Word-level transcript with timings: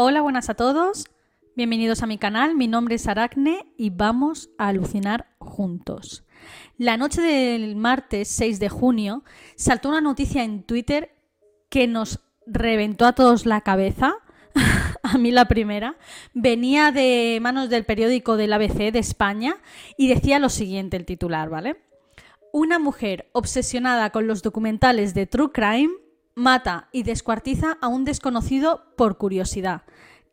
Hola, 0.00 0.20
buenas 0.22 0.48
a 0.48 0.54
todos. 0.54 1.06
Bienvenidos 1.56 2.04
a 2.04 2.06
mi 2.06 2.18
canal. 2.18 2.54
Mi 2.54 2.68
nombre 2.68 2.94
es 2.94 3.08
Aracne 3.08 3.66
y 3.76 3.90
vamos 3.90 4.48
a 4.56 4.68
alucinar 4.68 5.26
juntos. 5.38 6.24
La 6.76 6.96
noche 6.96 7.20
del 7.20 7.74
martes 7.74 8.28
6 8.28 8.60
de 8.60 8.68
junio 8.68 9.24
saltó 9.56 9.88
una 9.88 10.00
noticia 10.00 10.44
en 10.44 10.62
Twitter 10.62 11.16
que 11.68 11.88
nos 11.88 12.20
reventó 12.46 13.06
a 13.06 13.14
todos 13.16 13.44
la 13.44 13.62
cabeza. 13.62 14.14
a 15.02 15.18
mí 15.18 15.32
la 15.32 15.48
primera. 15.48 15.96
Venía 16.32 16.92
de 16.92 17.40
manos 17.42 17.68
del 17.68 17.84
periódico 17.84 18.36
del 18.36 18.52
ABC 18.52 18.92
de 18.92 19.00
España 19.00 19.56
y 19.96 20.06
decía 20.06 20.38
lo 20.38 20.48
siguiente 20.48 20.96
el 20.96 21.06
titular, 21.06 21.50
¿vale? 21.50 21.82
Una 22.52 22.78
mujer 22.78 23.28
obsesionada 23.32 24.10
con 24.10 24.28
los 24.28 24.44
documentales 24.44 25.12
de 25.14 25.26
True 25.26 25.50
Crime 25.50 25.90
mata 26.38 26.88
y 26.92 27.02
descuartiza 27.02 27.76
a 27.80 27.88
un 27.88 28.04
desconocido 28.04 28.84
por 28.96 29.18
curiosidad. 29.18 29.82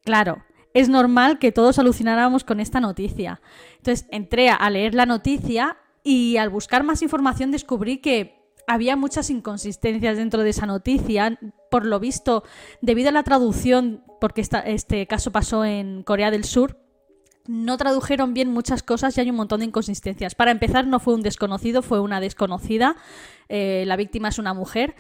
Claro, 0.04 0.44
es 0.74 0.90
normal 0.90 1.40
que 1.40 1.52
todos 1.52 1.80
alucináramos 1.80 2.44
con 2.44 2.60
esta 2.60 2.80
noticia. 2.80 3.42
Entonces 3.78 4.08
entré 4.12 4.50
a 4.50 4.70
leer 4.70 4.94
la 4.94 5.06
noticia 5.06 5.78
y 6.04 6.38
al 6.38 6.50
buscar 6.50 6.84
más 6.84 7.02
información 7.02 7.52
descubrí 7.52 7.98
que 7.98 8.46
había 8.68 8.96
muchas 8.96 9.30
inconsistencias 9.30 10.18
dentro 10.18 10.44
de 10.44 10.50
esa 10.50 10.66
noticia. 10.66 11.40
Por 11.72 11.86
lo 11.86 12.00
visto, 12.00 12.44
debido 12.82 13.10
a 13.10 13.12
la 13.12 13.24
traducción, 13.24 14.04
porque 14.20 14.42
este 14.42 15.08
caso 15.08 15.32
pasó 15.32 15.66
en 15.66 16.04
Corea 16.04 16.32
del 16.32 16.44
Sur, 16.44 16.80
no 17.48 17.78
tradujeron 17.78 18.34
bien 18.34 18.52
muchas 18.52 18.82
cosas 18.82 19.18
y 19.18 19.22
hay 19.22 19.30
un 19.30 19.36
montón 19.36 19.60
de 19.60 19.68
inconsistencias. 19.68 20.36
Para 20.36 20.52
empezar, 20.52 20.88
no 20.88 21.00
fue 21.00 21.14
un 21.14 21.22
desconocido, 21.22 21.82
fue 21.82 22.00
una 22.00 22.20
desconocida. 22.20 22.96
Eh, 23.50 23.84
la 23.86 23.96
víctima 23.96 24.30
es 24.30 24.40
una 24.40 24.54
mujer. 24.54 24.96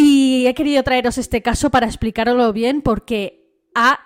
Y 0.00 0.46
he 0.46 0.54
querido 0.54 0.84
traeros 0.84 1.18
este 1.18 1.42
caso 1.42 1.70
para 1.70 1.86
explicarlo 1.86 2.52
bien 2.52 2.82
porque 2.82 3.50
ha, 3.74 3.98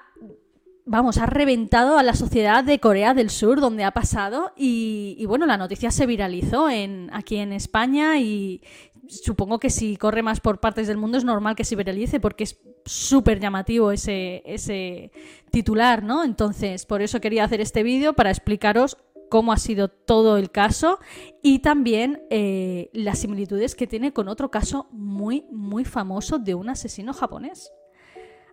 vamos, 0.87 1.19
ha 1.19 1.27
reventado 1.27 1.99
a 1.99 2.03
la 2.03 2.15
sociedad 2.15 2.65
de 2.65 2.81
Corea 2.81 3.13
del 3.13 3.29
Sur 3.29 3.61
donde 3.61 3.85
ha 3.85 3.91
pasado 3.91 4.55
y, 4.57 5.23
bueno, 5.27 5.45
la 5.45 5.59
noticia 5.59 5.91
se 5.91 6.07
viralizó 6.07 6.71
en, 6.71 7.11
aquí 7.13 7.37
en 7.37 7.53
España 7.53 8.19
y 8.19 8.63
supongo 9.07 9.59
que 9.59 9.69
si 9.69 9.99
corre 9.99 10.23
más 10.23 10.41
por 10.41 10.61
partes 10.61 10.87
del 10.87 10.97
mundo 10.97 11.19
es 11.19 11.25
normal 11.25 11.57
que 11.57 11.65
se 11.65 11.77
viralice 11.77 12.21
porque 12.21 12.45
es 12.45 12.59
súper 12.87 13.39
llamativo 13.39 13.93
ese, 13.93 14.43
ese 14.47 15.13
titular, 15.51 16.03
¿no? 16.03 16.25
Entonces, 16.25 16.87
por 16.87 17.03
eso 17.03 17.21
quería 17.21 17.45
hacer 17.45 17.61
este 17.61 17.83
vídeo 17.83 18.15
para 18.15 18.31
explicaros 18.31 18.97
cómo 19.33 19.55
ha 19.55 19.57
sido 19.57 19.89
todo 19.89 20.37
el 20.37 20.51
caso 20.51 20.99
y 21.43 21.61
también 21.61 22.23
eh, 22.29 22.91
las 22.93 23.21
similitudes 23.21 23.75
que 23.75 23.87
tiene 23.87 24.13
con 24.13 24.29
otro 24.29 24.51
caso 24.51 24.89
muy, 24.91 25.47
muy 25.51 25.87
famoso 25.87 26.39
de 26.39 26.55
un 26.55 26.69
asesino 26.69 27.15
japonés. 27.15 27.73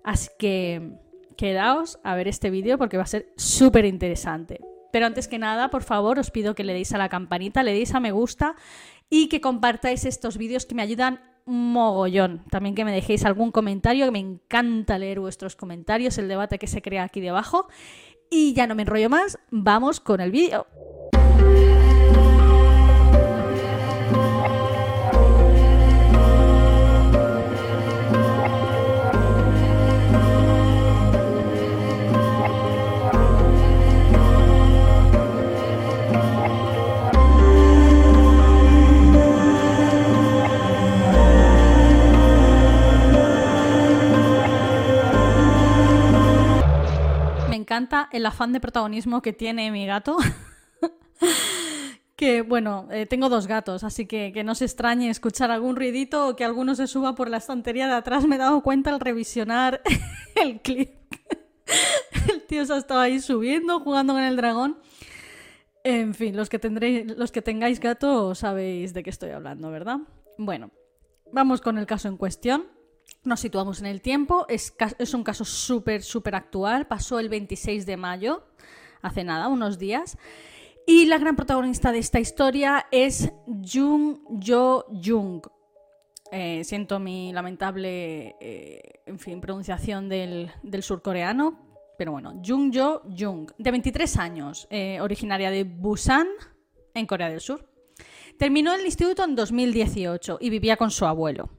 Así 0.05 0.29
que 0.39 0.93
quedaos 1.35 1.99
a 2.05 2.15
ver 2.15 2.29
este 2.29 2.49
vídeo 2.49 2.77
porque 2.77 2.95
va 2.95 3.03
a 3.03 3.07
ser 3.07 3.27
súper 3.35 3.83
interesante. 3.83 4.61
Pero 4.93 5.05
antes 5.05 5.27
que 5.27 5.37
nada, 5.37 5.69
por 5.69 5.83
favor, 5.83 6.17
os 6.17 6.31
pido 6.31 6.55
que 6.55 6.63
le 6.63 6.71
deis 6.71 6.93
a 6.93 6.97
la 6.97 7.09
campanita, 7.09 7.61
le 7.61 7.73
deis 7.73 7.93
a 7.93 7.99
me 7.99 8.13
gusta 8.13 8.55
y 9.09 9.27
que 9.27 9.41
compartáis 9.41 10.05
estos 10.05 10.37
vídeos 10.37 10.65
que 10.65 10.75
me 10.75 10.81
ayudan 10.81 11.19
mogollón. 11.49 12.43
También 12.49 12.75
que 12.75 12.85
me 12.85 12.91
dejéis 12.91 13.25
algún 13.25 13.51
comentario, 13.51 14.05
que 14.05 14.11
me 14.11 14.19
encanta 14.19 14.97
leer 14.97 15.19
vuestros 15.19 15.55
comentarios, 15.55 16.17
el 16.17 16.27
debate 16.27 16.59
que 16.59 16.67
se 16.67 16.81
crea 16.81 17.03
aquí 17.03 17.19
debajo. 17.19 17.67
Y 18.29 18.53
ya 18.53 18.67
no 18.67 18.75
me 18.75 18.83
enrollo 18.83 19.09
más, 19.09 19.39
vamos 19.49 19.99
con 19.99 20.21
el 20.21 20.31
vídeo. 20.31 20.67
El 48.11 48.25
afán 48.25 48.53
de 48.53 48.59
protagonismo 48.59 49.21
que 49.21 49.33
tiene 49.33 49.71
mi 49.71 49.85
gato. 49.85 50.17
que 52.15 52.41
bueno, 52.41 52.87
eh, 52.91 53.05
tengo 53.05 53.29
dos 53.29 53.47
gatos, 53.47 53.83
así 53.83 54.05
que 54.05 54.31
que 54.33 54.43
no 54.43 54.55
se 54.55 54.65
extrañe 54.65 55.09
escuchar 55.09 55.51
algún 55.51 55.75
ruidito 55.75 56.27
o 56.27 56.35
que 56.35 56.43
alguno 56.43 56.75
se 56.75 56.87
suba 56.87 57.15
por 57.15 57.29
la 57.29 57.37
estantería 57.37 57.87
de 57.87 57.93
atrás. 57.93 58.25
Me 58.25 58.35
he 58.35 58.39
dado 58.39 58.61
cuenta 58.61 58.89
al 58.89 58.99
revisionar 58.99 59.81
el 60.35 60.61
clip. 60.61 60.91
el 62.31 62.41
tío 62.43 62.65
se 62.65 62.73
ha 62.73 62.77
estado 62.77 62.99
ahí 62.99 63.19
subiendo, 63.19 63.79
jugando 63.79 64.13
con 64.13 64.23
el 64.23 64.35
dragón. 64.35 64.77
En 65.83 66.13
fin, 66.13 66.35
los 66.35 66.49
que, 66.49 66.59
tendréis, 66.59 67.17
los 67.17 67.31
que 67.31 67.41
tengáis 67.41 67.79
gato 67.79 68.35
sabéis 68.35 68.93
de 68.93 69.01
qué 69.01 69.09
estoy 69.09 69.31
hablando, 69.31 69.71
¿verdad? 69.71 69.99
Bueno, 70.37 70.71
vamos 71.31 71.61
con 71.61 71.77
el 71.77 71.85
caso 71.85 72.07
en 72.09 72.17
cuestión. 72.17 72.65
Nos 73.25 73.41
situamos 73.41 73.81
en 73.81 73.87
el 73.87 74.01
tiempo, 74.01 74.45
es, 74.47 74.73
un 75.13 75.23
caso 75.23 75.43
súper, 75.43 76.03
súper 76.03 76.35
actual, 76.35 76.87
pasó 76.87 77.19
el 77.19 77.27
26 77.27 77.85
de 77.85 77.97
mayo, 77.97 78.45
hace 79.01 79.25
nada, 79.25 79.49
unos 79.49 79.77
días. 79.77 80.17
Y 80.87 81.05
la 81.05 81.17
gran 81.17 81.35
protagonista 81.35 81.91
de 81.91 81.99
esta 81.99 82.19
historia 82.19 82.87
es 82.91 83.31
Jung 83.45 84.19
Jo 84.41 84.85
Jung. 85.03 85.41
Eh, 86.31 86.63
siento 86.63 86.99
mi 86.99 87.33
lamentable, 87.33 88.37
eh, 88.39 89.01
en 89.05 89.19
fin, 89.19 89.41
pronunciación 89.41 90.07
del, 90.07 90.49
surcoreano, 90.81 91.59
pero 91.97 92.13
bueno, 92.13 92.41
Jung 92.43 92.73
Jo 92.73 93.01
Jung, 93.17 93.51
de 93.57 93.71
23 93.71 94.17
años, 94.17 94.67
eh, 94.69 95.01
originaria 95.01 95.51
de 95.51 95.65
Busan, 95.65 96.27
en 96.93 97.05
Corea 97.05 97.29
del 97.29 97.41
Sur. 97.41 97.69
Terminó 98.37 98.73
el 98.73 98.85
instituto 98.85 99.25
en 99.25 99.35
2018 99.35 100.37
y 100.39 100.49
vivía 100.49 100.77
con 100.77 100.89
su 100.89 101.05
abuelo. 101.05 101.49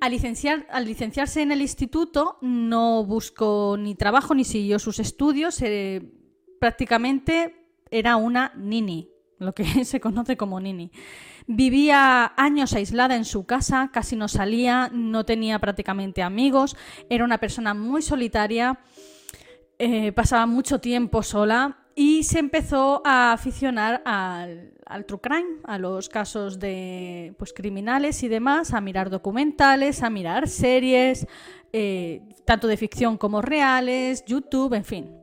Al, 0.00 0.12
licenciar, 0.12 0.66
al 0.70 0.86
licenciarse 0.86 1.42
en 1.42 1.52
el 1.52 1.60
instituto 1.60 2.38
no 2.40 3.04
buscó 3.04 3.76
ni 3.78 3.94
trabajo 3.94 4.34
ni 4.34 4.44
siguió 4.44 4.78
sus 4.78 4.98
estudios. 4.98 5.60
Eh, 5.62 6.02
prácticamente 6.58 7.66
era 7.90 8.16
una 8.16 8.52
nini, 8.56 9.10
lo 9.38 9.54
que 9.54 9.64
se 9.84 10.00
conoce 10.00 10.36
como 10.36 10.60
nini. 10.60 10.90
Vivía 11.46 12.32
años 12.36 12.72
aislada 12.74 13.16
en 13.16 13.24
su 13.24 13.44
casa, 13.44 13.90
casi 13.92 14.16
no 14.16 14.28
salía, 14.28 14.90
no 14.92 15.24
tenía 15.24 15.58
prácticamente 15.58 16.22
amigos, 16.22 16.76
era 17.08 17.24
una 17.24 17.38
persona 17.38 17.74
muy 17.74 18.02
solitaria, 18.02 18.78
eh, 19.78 20.12
pasaba 20.12 20.46
mucho 20.46 20.80
tiempo 20.80 21.22
sola 21.22 21.79
y 22.02 22.22
se 22.22 22.38
empezó 22.38 23.02
a 23.04 23.30
aficionar 23.30 24.00
al, 24.06 25.04
true 25.06 25.20
crime, 25.20 25.58
a 25.64 25.76
los 25.76 26.08
casos 26.08 26.58
de 26.58 27.34
pues, 27.36 27.52
criminales 27.52 28.22
y 28.22 28.28
demás, 28.28 28.72
a 28.72 28.80
mirar 28.80 29.10
documentales, 29.10 30.02
a 30.02 30.08
mirar 30.08 30.48
series, 30.48 31.26
eh, 31.74 32.22
tanto 32.46 32.68
de 32.68 32.78
ficción 32.78 33.18
como 33.18 33.42
reales, 33.42 34.24
YouTube, 34.24 34.72
en 34.72 34.84
fin. 34.86 35.14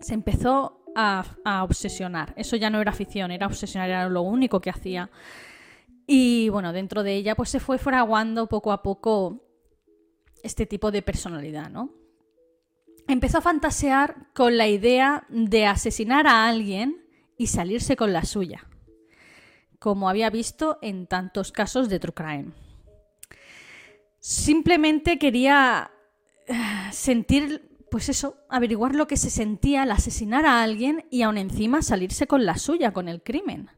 Se 0.00 0.14
empezó 0.14 0.80
a, 0.94 1.24
obsesionar. 1.64 2.34
Eso 2.36 2.54
ya 2.54 2.70
no 2.70 2.80
era 2.80 2.92
afición, 2.92 3.32
era 3.32 3.48
obsesionar, 3.48 3.90
era 3.90 4.08
lo 4.08 4.22
único 4.22 4.60
que 4.60 4.70
hacía. 4.70 5.10
Y 6.06 6.50
bueno, 6.50 6.72
dentro 6.72 7.02
de 7.02 7.16
ella 7.16 7.34
pues 7.34 7.48
se 7.48 7.58
fue 7.58 7.78
fraguando 7.78 8.46
poco 8.46 8.70
a 8.70 8.80
poco 8.80 9.42
este 10.44 10.66
tipo 10.66 10.92
de 10.92 11.02
personalidad, 11.02 11.68
¿no? 11.68 11.99
Empezó 13.12 13.38
a 13.38 13.42
fantasear 13.42 14.28
con 14.34 14.56
la 14.56 14.68
idea 14.68 15.24
de 15.28 15.66
asesinar 15.66 16.26
a 16.26 16.46
alguien 16.46 17.04
y 17.36 17.48
salirse 17.48 17.96
con 17.96 18.12
la 18.12 18.24
suya, 18.24 18.66
como 19.78 20.08
había 20.08 20.30
visto 20.30 20.78
en 20.82 21.06
tantos 21.06 21.52
casos 21.52 21.88
de 21.88 21.98
True 21.98 22.14
Crime. 22.14 22.52
Simplemente 24.18 25.18
quería 25.18 25.90
eh, 26.46 26.54
sentir, 26.92 27.78
pues 27.90 28.08
eso, 28.08 28.36
averiguar 28.48 28.94
lo 28.94 29.06
que 29.06 29.16
se 29.16 29.30
sentía 29.30 29.82
al 29.82 29.90
asesinar 29.90 30.44
a 30.44 30.62
alguien 30.62 31.06
y 31.10 31.22
aún 31.22 31.38
encima 31.38 31.80
salirse 31.80 32.26
con 32.26 32.44
la 32.44 32.58
suya, 32.58 32.92
con 32.92 33.08
el 33.08 33.22
crimen. 33.22 33.70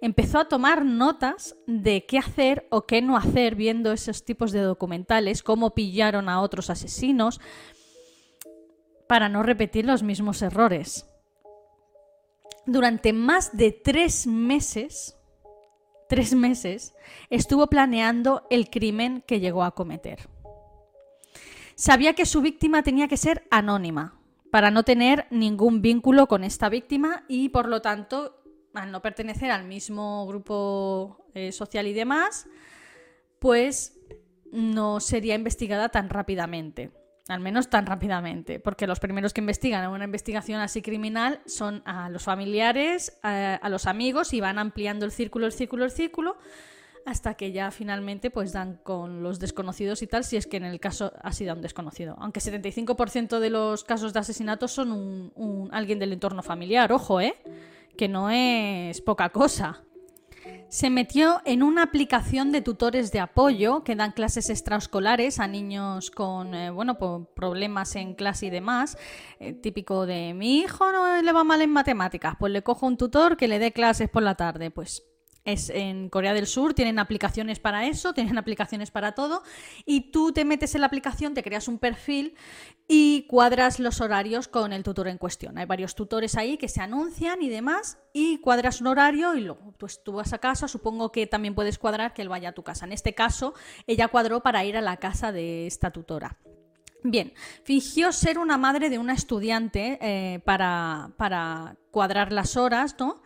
Empezó 0.00 0.38
a 0.38 0.48
tomar 0.48 0.84
notas 0.84 1.56
de 1.66 2.06
qué 2.06 2.18
hacer 2.18 2.66
o 2.70 2.86
qué 2.86 3.02
no 3.02 3.16
hacer 3.16 3.56
viendo 3.56 3.92
esos 3.92 4.24
tipos 4.24 4.52
de 4.52 4.60
documentales, 4.60 5.42
cómo 5.42 5.74
pillaron 5.74 6.28
a 6.28 6.40
otros 6.40 6.70
asesinos, 6.70 7.40
para 9.08 9.28
no 9.28 9.42
repetir 9.42 9.84
los 9.86 10.02
mismos 10.02 10.42
errores. 10.42 11.06
Durante 12.66 13.12
más 13.12 13.56
de 13.56 13.72
tres 13.72 14.26
meses, 14.26 15.16
tres 16.08 16.34
meses, 16.34 16.94
estuvo 17.30 17.66
planeando 17.68 18.46
el 18.50 18.68
crimen 18.70 19.22
que 19.26 19.40
llegó 19.40 19.64
a 19.64 19.74
cometer. 19.74 20.28
Sabía 21.74 22.14
que 22.14 22.26
su 22.26 22.40
víctima 22.40 22.82
tenía 22.82 23.08
que 23.08 23.16
ser 23.16 23.46
anónima, 23.50 24.18
para 24.50 24.70
no 24.70 24.82
tener 24.82 25.26
ningún 25.30 25.82
vínculo 25.82 26.26
con 26.26 26.44
esta 26.44 26.68
víctima 26.68 27.24
y 27.28 27.50
por 27.50 27.68
lo 27.68 27.82
tanto, 27.82 28.42
al 28.74 28.90
no 28.90 29.02
pertenecer 29.02 29.50
al 29.50 29.64
mismo 29.64 30.26
grupo 30.26 31.26
eh, 31.34 31.52
social 31.52 31.86
y 31.86 31.92
demás, 31.92 32.46
pues 33.38 33.98
no 34.50 35.00
sería 35.00 35.34
investigada 35.34 35.90
tan 35.90 36.08
rápidamente. 36.08 36.90
Al 37.28 37.40
menos 37.40 37.68
tan 37.68 37.84
rápidamente, 37.84 38.58
porque 38.58 38.86
los 38.86 39.00
primeros 39.00 39.34
que 39.34 39.42
investigan 39.42 39.84
en 39.84 39.90
una 39.90 40.04
investigación 40.04 40.60
así 40.62 40.80
criminal 40.80 41.40
son 41.44 41.82
a 41.84 42.08
los 42.08 42.24
familiares, 42.24 43.18
a, 43.22 43.68
los 43.68 43.86
amigos 43.86 44.32
y 44.32 44.40
van 44.40 44.58
ampliando 44.58 45.04
el 45.04 45.12
círculo, 45.12 45.44
el 45.44 45.52
círculo, 45.52 45.84
el 45.84 45.90
círculo 45.90 46.36
hasta 47.04 47.34
que 47.34 47.52
ya 47.52 47.70
finalmente 47.70 48.30
pues 48.30 48.52
dan 48.52 48.80
con 48.82 49.22
los 49.22 49.38
desconocidos 49.38 50.02
y 50.02 50.06
tal, 50.06 50.24
si 50.24 50.36
es 50.36 50.46
que 50.46 50.58
en 50.58 50.64
el 50.64 50.80
caso 50.80 51.12
ha 51.22 51.32
sido 51.32 51.54
un 51.54 51.62
desconocido. 51.62 52.16
Aunque 52.18 52.40
75% 52.40 53.38
de 53.38 53.50
los 53.50 53.84
casos 53.84 54.12
de 54.12 54.20
asesinatos 54.20 54.72
son 54.72 54.92
un, 54.92 55.68
alguien 55.72 55.98
del 55.98 56.12
entorno 56.12 56.42
familiar, 56.42 56.92
ojo, 56.92 57.20
¿eh? 57.20 57.36
Que 57.96 58.08
no 58.08 58.30
es 58.30 59.00
poca 59.00 59.30
cosa. 59.30 59.82
Se 60.68 60.90
metió 60.90 61.40
en 61.46 61.62
una 61.62 61.82
aplicación 61.82 62.52
de 62.52 62.60
tutores 62.60 63.10
de 63.10 63.20
apoyo 63.20 63.84
que 63.84 63.96
dan 63.96 64.12
clases 64.12 64.50
extraescolares 64.50 65.40
a 65.40 65.48
niños 65.48 66.10
con 66.10 66.54
eh, 66.54 66.70
bueno, 66.70 66.98
problemas 67.34 67.96
en 67.96 68.14
clase 68.14 68.46
y 68.46 68.50
demás. 68.50 68.98
Eh, 69.40 69.54
típico 69.54 70.04
de 70.04 70.34
mi 70.34 70.58
hijo 70.58 70.92
no 70.92 71.22
le 71.22 71.32
va 71.32 71.42
mal 71.42 71.62
en 71.62 71.70
matemáticas, 71.70 72.34
pues 72.38 72.52
le 72.52 72.62
cojo 72.62 72.86
un 72.86 72.98
tutor 72.98 73.38
que 73.38 73.48
le 73.48 73.58
dé 73.58 73.72
clases 73.72 74.10
por 74.10 74.22
la 74.22 74.34
tarde. 74.34 74.70
Pues 74.70 75.02
en 75.48 76.08
Corea 76.08 76.34
del 76.34 76.46
Sur, 76.46 76.74
tienen 76.74 76.98
aplicaciones 76.98 77.58
para 77.58 77.86
eso, 77.86 78.12
tienen 78.12 78.38
aplicaciones 78.38 78.90
para 78.90 79.12
todo, 79.12 79.42
y 79.84 80.10
tú 80.10 80.32
te 80.32 80.44
metes 80.44 80.74
en 80.74 80.82
la 80.82 80.86
aplicación, 80.86 81.34
te 81.34 81.42
creas 81.42 81.68
un 81.68 81.78
perfil 81.78 82.34
y 82.86 83.26
cuadras 83.28 83.78
los 83.80 84.00
horarios 84.00 84.48
con 84.48 84.72
el 84.72 84.82
tutor 84.82 85.08
en 85.08 85.18
cuestión. 85.18 85.58
Hay 85.58 85.66
varios 85.66 85.94
tutores 85.94 86.36
ahí 86.36 86.56
que 86.56 86.68
se 86.68 86.80
anuncian 86.80 87.42
y 87.42 87.48
demás, 87.48 87.98
y 88.12 88.38
cuadras 88.38 88.80
un 88.80 88.88
horario 88.88 89.34
y 89.34 89.40
luego 89.40 89.74
pues, 89.78 90.02
tú 90.02 90.12
vas 90.12 90.32
a 90.32 90.38
casa, 90.38 90.68
supongo 90.68 91.12
que 91.12 91.26
también 91.26 91.54
puedes 91.54 91.78
cuadrar 91.78 92.14
que 92.14 92.22
él 92.22 92.28
vaya 92.28 92.50
a 92.50 92.52
tu 92.52 92.62
casa. 92.62 92.86
En 92.86 92.92
este 92.92 93.14
caso, 93.14 93.54
ella 93.86 94.08
cuadró 94.08 94.42
para 94.42 94.64
ir 94.64 94.76
a 94.76 94.80
la 94.80 94.96
casa 94.96 95.32
de 95.32 95.66
esta 95.66 95.90
tutora. 95.90 96.38
Bien, 97.04 97.32
fingió 97.62 98.12
ser 98.12 98.38
una 98.38 98.58
madre 98.58 98.90
de 98.90 98.98
una 98.98 99.14
estudiante 99.14 99.98
eh, 100.00 100.40
para, 100.40 101.12
para, 101.16 101.76
cuadrar 101.92 102.32
las 102.32 102.56
horas, 102.56 102.96
¿no? 102.98 103.22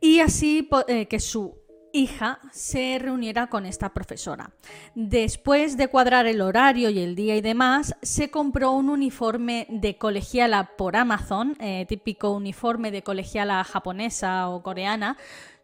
Y 0.00 0.18
así 0.18 0.68
eh, 0.88 1.06
que 1.06 1.20
su 1.20 1.61
hija 1.92 2.40
se 2.52 2.98
reuniera 2.98 3.48
con 3.48 3.66
esta 3.66 3.92
profesora. 3.92 4.52
Después 4.94 5.76
de 5.76 5.88
cuadrar 5.88 6.26
el 6.26 6.40
horario 6.40 6.90
y 6.90 6.98
el 6.98 7.14
día 7.14 7.36
y 7.36 7.40
demás, 7.40 7.94
se 8.02 8.30
compró 8.30 8.72
un 8.72 8.88
uniforme 8.88 9.66
de 9.70 9.96
colegiala 9.96 10.76
por 10.76 10.96
Amazon, 10.96 11.56
eh, 11.60 11.86
típico 11.88 12.30
uniforme 12.30 12.90
de 12.90 13.02
colegiala 13.02 13.62
japonesa 13.64 14.48
o 14.48 14.62
coreana. 14.62 15.16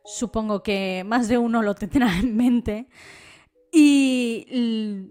Supongo 0.04 0.62
que 0.62 1.04
más 1.06 1.28
de 1.28 1.38
uno 1.38 1.62
lo 1.62 1.74
tendrá 1.74 2.18
en 2.18 2.36
mente. 2.36 2.88
Y 3.72 5.10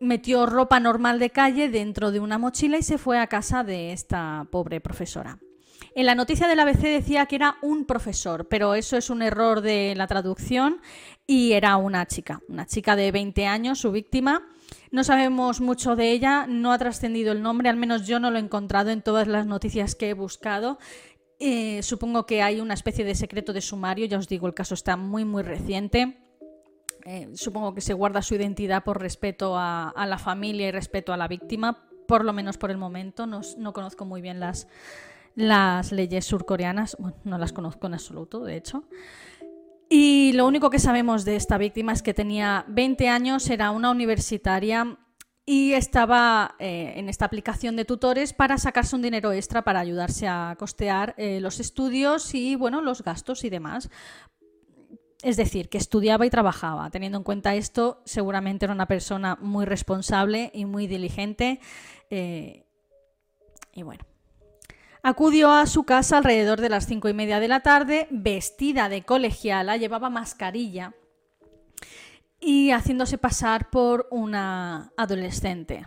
metió 0.00 0.46
ropa 0.46 0.80
normal 0.80 1.18
de 1.18 1.30
calle 1.30 1.68
dentro 1.68 2.12
de 2.12 2.20
una 2.20 2.38
mochila 2.38 2.76
y 2.78 2.82
se 2.82 2.98
fue 2.98 3.18
a 3.18 3.26
casa 3.26 3.64
de 3.64 3.92
esta 3.92 4.46
pobre 4.50 4.80
profesora. 4.80 5.38
En 5.96 6.06
la 6.06 6.16
noticia 6.16 6.48
del 6.48 6.58
ABC 6.58 6.80
decía 6.80 7.26
que 7.26 7.36
era 7.36 7.56
un 7.62 7.84
profesor, 7.84 8.48
pero 8.48 8.74
eso 8.74 8.96
es 8.96 9.10
un 9.10 9.22
error 9.22 9.60
de 9.60 9.94
la 9.94 10.08
traducción 10.08 10.80
y 11.24 11.52
era 11.52 11.76
una 11.76 12.04
chica, 12.06 12.40
una 12.48 12.66
chica 12.66 12.96
de 12.96 13.12
20 13.12 13.46
años, 13.46 13.78
su 13.78 13.92
víctima. 13.92 14.42
No 14.90 15.04
sabemos 15.04 15.60
mucho 15.60 15.94
de 15.94 16.10
ella, 16.10 16.46
no 16.48 16.72
ha 16.72 16.78
trascendido 16.78 17.30
el 17.30 17.42
nombre, 17.42 17.68
al 17.68 17.76
menos 17.76 18.08
yo 18.08 18.18
no 18.18 18.32
lo 18.32 18.38
he 18.38 18.40
encontrado 18.40 18.90
en 18.90 19.02
todas 19.02 19.28
las 19.28 19.46
noticias 19.46 19.94
que 19.94 20.10
he 20.10 20.14
buscado. 20.14 20.78
Eh, 21.38 21.80
supongo 21.84 22.26
que 22.26 22.42
hay 22.42 22.60
una 22.60 22.74
especie 22.74 23.04
de 23.04 23.14
secreto 23.14 23.52
de 23.52 23.60
sumario, 23.60 24.06
ya 24.06 24.18
os 24.18 24.26
digo, 24.26 24.48
el 24.48 24.54
caso 24.54 24.74
está 24.74 24.96
muy, 24.96 25.24
muy 25.24 25.44
reciente. 25.44 26.18
Eh, 27.04 27.30
supongo 27.34 27.72
que 27.72 27.80
se 27.80 27.94
guarda 27.94 28.20
su 28.20 28.34
identidad 28.34 28.82
por 28.82 29.00
respeto 29.00 29.54
a, 29.56 29.92
la 30.08 30.18
familia 30.18 30.66
y 30.66 30.70
respeto 30.72 31.12
a 31.12 31.16
la 31.16 31.28
víctima, 31.28 31.86
por 32.08 32.24
lo 32.24 32.32
menos 32.32 32.58
por 32.58 32.72
el 32.72 32.78
momento. 32.78 33.28
no 33.28 33.72
conozco 33.72 34.04
muy 34.04 34.20
bien 34.20 34.40
las, 34.40 34.66
las 35.34 35.92
leyes 35.92 36.24
surcoreanas, 36.24 36.96
bueno, 36.98 37.16
no 37.24 37.38
las 37.38 37.52
conozco 37.52 37.86
en 37.86 37.94
absoluto, 37.94 38.44
de 38.44 38.56
hecho. 38.56 38.84
Y 39.88 40.32
lo 40.32 40.46
único 40.46 40.70
que 40.70 40.78
sabemos 40.78 41.24
de 41.24 41.36
esta 41.36 41.58
víctima 41.58 41.92
es 41.92 42.02
que 42.02 42.14
tenía 42.14 42.64
20 42.68 43.08
años, 43.08 43.48
era 43.50 43.70
una 43.70 43.90
universitaria 43.90 44.98
y 45.46 45.74
estaba 45.74 46.54
eh, 46.58 46.94
en 46.96 47.08
esta 47.08 47.26
aplicación 47.26 47.76
de 47.76 47.84
tutores 47.84 48.32
para 48.32 48.56
sacarse 48.56 48.96
un 48.96 49.02
dinero 49.02 49.30
extra 49.32 49.62
para 49.62 49.80
ayudarse 49.80 50.26
a 50.26 50.56
costear 50.58 51.14
eh, 51.18 51.38
los 51.40 51.60
estudios 51.60 52.34
y 52.34 52.56
bueno, 52.56 52.80
los 52.80 53.02
gastos 53.02 53.44
y 53.44 53.50
demás. 53.50 53.90
Es 55.22 55.36
decir, 55.36 55.68
que 55.68 55.78
estudiaba 55.78 56.26
y 56.26 56.30
trabajaba. 56.30 56.90
Teniendo 56.90 57.18
en 57.18 57.24
cuenta 57.24 57.54
esto, 57.54 58.02
seguramente 58.04 58.66
era 58.66 58.74
una 58.74 58.86
persona 58.86 59.38
muy 59.40 59.64
responsable 59.64 60.50
y 60.54 60.64
muy 60.66 60.86
diligente. 60.86 61.60
Eh, 62.10 62.66
y 63.72 63.82
bueno, 63.82 64.04
Acudió 65.06 65.52
a 65.52 65.66
su 65.66 65.84
casa 65.84 66.16
alrededor 66.16 66.62
de 66.62 66.70
las 66.70 66.86
cinco 66.86 67.10
y 67.10 67.12
media 67.12 67.38
de 67.38 67.46
la 67.46 67.60
tarde, 67.60 68.08
vestida 68.10 68.88
de 68.88 69.02
colegiala, 69.02 69.76
llevaba 69.76 70.08
mascarilla 70.08 70.94
y 72.40 72.70
haciéndose 72.70 73.18
pasar 73.18 73.68
por 73.68 74.08
una 74.10 74.94
adolescente. 74.96 75.86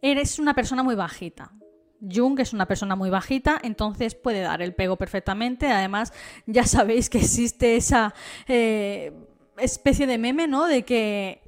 Eres 0.00 0.38
una 0.38 0.54
persona 0.54 0.82
muy 0.82 0.94
bajita. 0.94 1.52
Jung 2.00 2.40
es 2.40 2.54
una 2.54 2.66
persona 2.66 2.96
muy 2.96 3.10
bajita, 3.10 3.60
entonces 3.62 4.14
puede 4.14 4.40
dar 4.40 4.62
el 4.62 4.74
pego 4.74 4.96
perfectamente. 4.96 5.70
Además, 5.70 6.14
ya 6.46 6.64
sabéis 6.64 7.10
que 7.10 7.18
existe 7.18 7.76
esa 7.76 8.14
eh, 8.48 9.12
especie 9.58 10.06
de 10.06 10.16
meme, 10.16 10.48
¿no? 10.48 10.64
De 10.64 10.82
que 10.86 11.43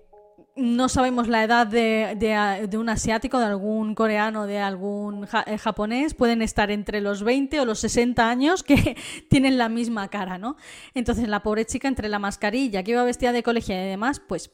no 0.57 0.89
sabemos 0.89 1.29
la 1.29 1.45
edad 1.45 1.67
de, 1.67 2.69
un 2.79 2.89
asiático, 2.89 3.39
de 3.39 3.45
algún 3.45 3.95
coreano, 3.95 4.47
de 4.47 4.59
algún 4.59 5.29
eh, 5.47 5.59
japonés, 5.59 6.15
pueden 6.15 6.41
estar 6.41 6.71
entre 6.71 7.01
los 7.01 7.23
20 7.23 7.61
o 7.61 7.65
los 7.65 7.79
60 7.81 8.29
años 8.29 8.63
que 8.63 8.97
tienen 9.29 9.59
la 9.59 9.69
misma 9.69 10.09
cara, 10.09 10.39
¿no? 10.39 10.57
Entonces 10.95 11.29
la 11.29 11.43
pobre 11.43 11.67
chica 11.67 11.89
entre 11.89 12.09
la 12.09 12.19
mascarilla 12.19 12.83
que 12.83 12.93
iba 12.93 13.05
vestida 13.05 13.33
de 13.33 13.43
colegio 13.43 13.75
y 13.75 13.79
demás, 13.87 14.21
pues 14.21 14.51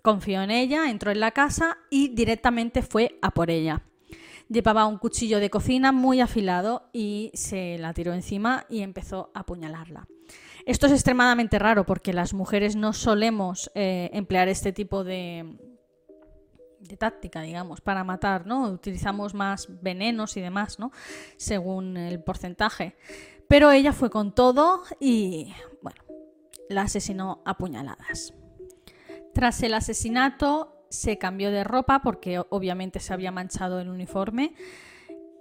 confió 0.00 0.42
en 0.42 0.50
ella, 0.50 0.90
entró 0.90 1.10
en 1.10 1.20
la 1.20 1.32
casa 1.32 1.78
y 1.90 2.08
directamente 2.08 2.82
fue 2.82 3.18
a 3.20 3.30
por 3.30 3.50
ella. 3.50 3.82
Llevaba 4.48 4.86
un 4.86 4.98
cuchillo 4.98 5.38
de 5.38 5.50
cocina 5.50 5.92
muy 5.92 6.20
afilado 6.20 6.88
y 6.92 7.30
se 7.34 7.78
la 7.78 7.94
tiró 7.94 8.12
encima 8.12 8.66
y 8.68 8.80
empezó 8.80 9.30
a 9.34 9.40
apuñalarla. 9.40 10.08
Esto 10.66 10.86
es 10.86 10.92
extremadamente 10.92 11.58
raro 11.58 11.84
porque 11.84 12.12
las 12.12 12.34
mujeres 12.34 12.76
no 12.76 12.92
solemos 12.92 13.70
eh, 13.74 14.10
emplear 14.12 14.48
este 14.48 14.72
tipo 14.72 15.04
de, 15.04 15.56
de 16.80 16.96
táctica, 16.96 17.42
digamos, 17.42 17.80
para 17.80 18.04
matar, 18.04 18.46
¿no? 18.46 18.64
Utilizamos 18.68 19.34
más 19.34 19.68
venenos 19.82 20.36
y 20.36 20.40
demás, 20.40 20.78
¿no? 20.78 20.92
Según 21.36 21.96
el 21.96 22.22
porcentaje. 22.22 22.96
Pero 23.48 23.70
ella 23.70 23.92
fue 23.92 24.10
con 24.10 24.34
todo 24.34 24.82
y, 25.00 25.52
bueno, 25.82 26.02
la 26.68 26.82
asesinó 26.82 27.42
a 27.44 27.56
puñaladas. 27.58 28.34
Tras 29.34 29.62
el 29.62 29.74
asesinato 29.74 30.86
se 30.90 31.18
cambió 31.18 31.50
de 31.50 31.64
ropa 31.64 32.02
porque 32.02 32.42
obviamente 32.50 33.00
se 33.00 33.12
había 33.14 33.32
manchado 33.32 33.80
el 33.80 33.88
uniforme 33.88 34.54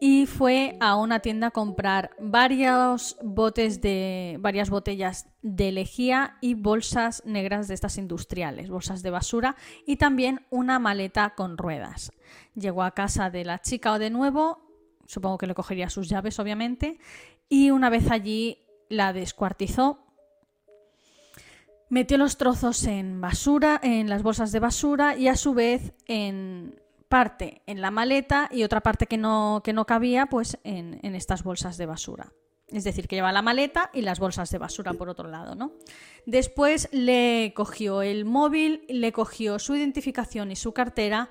y 0.03 0.25
fue 0.25 0.77
a 0.79 0.96
una 0.96 1.20
tienda 1.20 1.48
a 1.48 1.51
comprar 1.51 2.10
varios 2.20 3.17
botes 3.22 3.81
de 3.81 4.38
varias 4.39 4.72
botellas 4.72 5.27
de 5.43 5.72
lejía 5.72 6.38
y 6.41 6.55
bolsas 6.55 7.22
negras 7.24 7.67
de 7.67 7.75
estas 7.75 8.00
industriales, 8.00 8.72
bolsas 8.72 9.03
de 9.03 9.12
basura 9.12 9.55
y 9.86 9.98
también 9.98 10.43
una 10.50 10.79
maleta 10.79 11.36
con 11.36 11.55
ruedas. 11.55 12.12
Llegó 12.55 12.81
a 12.81 12.96
casa 12.96 13.29
de 13.29 13.46
la 13.46 13.62
chica 13.62 13.93
o 13.93 14.00
de 14.00 14.10
nuevo, 14.10 14.67
supongo 15.05 15.38
que 15.38 15.46
le 15.46 15.53
cogería 15.53 15.88
sus 15.91 16.10
llaves 16.10 16.39
obviamente, 16.39 16.98
y 17.48 17.70
una 17.70 17.91
vez 17.91 18.10
allí 18.10 18.58
la 18.89 19.13
descuartizó. 19.13 20.00
Metió 21.89 22.17
los 22.17 22.38
trozos 22.38 22.86
en 22.86 23.22
basura, 23.22 23.79
en 23.84 24.10
las 24.10 24.24
bolsas 24.24 24.51
de 24.51 24.62
basura 24.62 25.15
y 25.15 25.27
a 25.27 25.36
su 25.36 25.53
vez 25.53 25.93
en 26.08 26.80
parte 27.12 27.62
en 27.68 27.82
la 27.82 27.91
maleta 27.91 28.48
y 28.51 28.63
otra 28.63 28.80
parte 28.82 29.06
que 29.06 29.18
no, 29.18 29.62
que 29.65 29.74
no 29.74 29.86
cabía 29.86 30.27
pues 30.27 30.58
en, 30.63 30.98
estas 31.13 31.44
bolsas 31.44 31.77
de 31.77 31.86
basura. 31.86 32.32
Es 32.70 32.86
decir, 32.86 33.10
que 33.10 33.18
lleva 33.18 33.34
la 33.34 33.41
maleta 33.41 33.91
y 33.94 34.01
las 34.01 34.18
bolsas 34.18 34.50
de 34.50 34.58
basura 34.58 34.94
por 34.94 35.10
otro 35.10 35.27
lado, 35.27 35.53
¿no? 35.53 35.74
Después 36.25 36.88
le 36.94 37.51
cogió 37.53 38.01
el 38.01 38.24
móvil, 38.24 38.86
le 38.88 39.12
cogió 39.12 39.60
su 39.60 39.75
identificación 39.75 40.51
y 40.51 40.56
su 40.56 40.72
cartera 40.72 41.30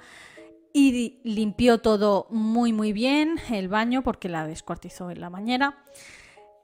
y 0.75 1.19
limpió 1.25 1.79
todo 1.79 2.27
muy 2.29 2.75
muy 2.75 2.93
bien, 2.93 3.41
el 3.51 3.69
baño 3.69 4.03
porque 4.03 4.29
la 4.29 4.47
descuartizó 4.47 5.11
en 5.11 5.23
la 5.23 5.31
bañera 5.31 5.83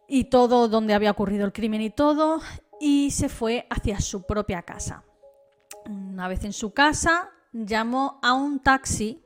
y 0.06 0.24
todo 0.24 0.68
donde 0.68 0.92
había 0.92 1.10
ocurrido 1.10 1.46
el 1.46 1.54
crimen 1.54 1.80
y 1.80 1.88
todo 1.88 2.42
y 2.78 3.12
se 3.12 3.30
fue 3.30 3.66
hacia 3.70 3.98
su 3.98 4.26
propia 4.26 4.60
casa. 4.60 5.04
Una 5.86 6.28
vez 6.28 6.44
en 6.44 6.52
su 6.52 6.74
casa, 6.74 7.30
llamó 7.64 8.18
a 8.22 8.34
un 8.34 8.60
taxi. 8.60 9.22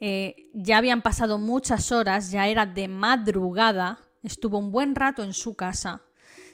Eh, 0.00 0.48
ya 0.54 0.78
habían 0.78 1.02
pasado 1.02 1.38
muchas 1.38 1.92
horas, 1.92 2.30
ya 2.30 2.48
era 2.48 2.64
de 2.64 2.88
madrugada, 2.88 3.98
estuvo 4.22 4.58
un 4.58 4.72
buen 4.72 4.94
rato 4.94 5.22
en 5.22 5.34
su 5.34 5.54
casa. 5.54 6.02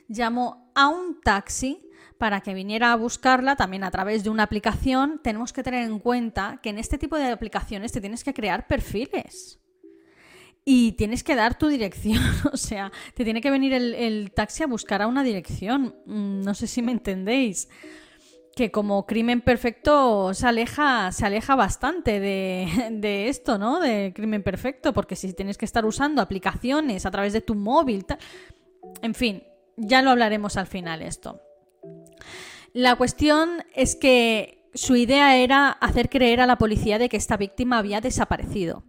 Llamó 0.08 0.72
a 0.74 0.88
un 0.88 1.20
taxi 1.20 1.88
para 2.18 2.40
que 2.40 2.54
viniera 2.54 2.92
a 2.92 2.96
buscarla 2.96 3.56
también 3.56 3.84
a 3.84 3.90
través 3.90 4.24
de 4.24 4.30
una 4.30 4.44
aplicación, 4.44 5.20
tenemos 5.22 5.52
que 5.52 5.62
tener 5.62 5.84
en 5.84 5.98
cuenta 5.98 6.60
que 6.62 6.70
en 6.70 6.78
este 6.78 6.98
tipo 6.98 7.16
de 7.16 7.26
aplicaciones 7.26 7.92
te 7.92 8.00
tienes 8.00 8.24
que 8.24 8.34
crear 8.34 8.66
perfiles. 8.66 9.60
Y 10.64 10.92
tienes 10.92 11.22
que 11.22 11.36
dar 11.36 11.56
tu 11.56 11.68
dirección, 11.68 12.20
o 12.52 12.56
sea, 12.56 12.90
te 13.14 13.22
tiene 13.22 13.40
que 13.40 13.50
venir 13.50 13.72
el, 13.72 14.32
taxi 14.34 14.64
a 14.64 14.66
buscar 14.66 15.02
a 15.02 15.06
una 15.06 15.22
dirección. 15.22 15.94
Mm, 16.06 16.40
no 16.40 16.54
sé 16.54 16.66
si 16.66 16.82
me 16.82 16.90
entendéis 16.90 17.68
que 18.56 18.70
como 18.70 19.04
crimen 19.04 19.42
perfecto 19.42 20.32
se 20.32 20.46
aleja, 20.46 21.12
se 21.12 21.26
aleja 21.26 21.54
bastante 21.54 22.18
de, 22.18 22.88
de, 22.90 23.28
esto, 23.28 23.58
¿no? 23.58 23.80
De 23.80 24.12
crimen 24.14 24.42
perfecto, 24.42 24.94
porque 24.94 25.14
si 25.14 25.34
tienes 25.34 25.58
que 25.58 25.66
estar 25.66 25.84
usando 25.84 26.22
aplicaciones 26.22 27.04
a 27.04 27.10
través 27.10 27.34
de 27.34 27.42
tu 27.42 27.54
móvil, 27.54 28.06
en 29.02 29.14
fin, 29.14 29.42
ya 29.76 30.00
lo 30.00 30.10
hablaremos 30.10 30.56
al 30.56 30.66
final 30.66 31.02
esto. 31.02 31.42
La 32.72 32.96
cuestión 32.96 33.62
es 33.74 33.94
que 33.94 34.70
su 34.72 34.96
idea 34.96 35.36
era 35.36 35.68
hacer 35.68 36.08
creer 36.08 36.40
a 36.40 36.46
la 36.46 36.56
policía 36.56 36.98
de 36.98 37.10
que 37.10 37.18
esta 37.18 37.36
víctima 37.36 37.76
había 37.76 38.00
desaparecido. 38.00 38.84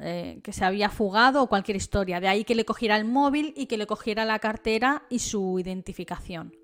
Eh, 0.00 0.40
que 0.42 0.54
se 0.54 0.64
había 0.64 0.88
fugado 0.88 1.42
o 1.42 1.48
cualquier 1.48 1.76
historia. 1.76 2.18
De 2.18 2.26
ahí 2.26 2.44
que 2.44 2.54
le 2.54 2.64
cogiera 2.64 2.96
el 2.96 3.04
móvil 3.04 3.52
y 3.56 3.66
que 3.66 3.76
le 3.76 3.86
cogiera 3.86 4.24
la 4.24 4.38
cartera 4.38 5.02
y 5.10 5.18
su 5.18 5.60
identificación. 5.60 6.54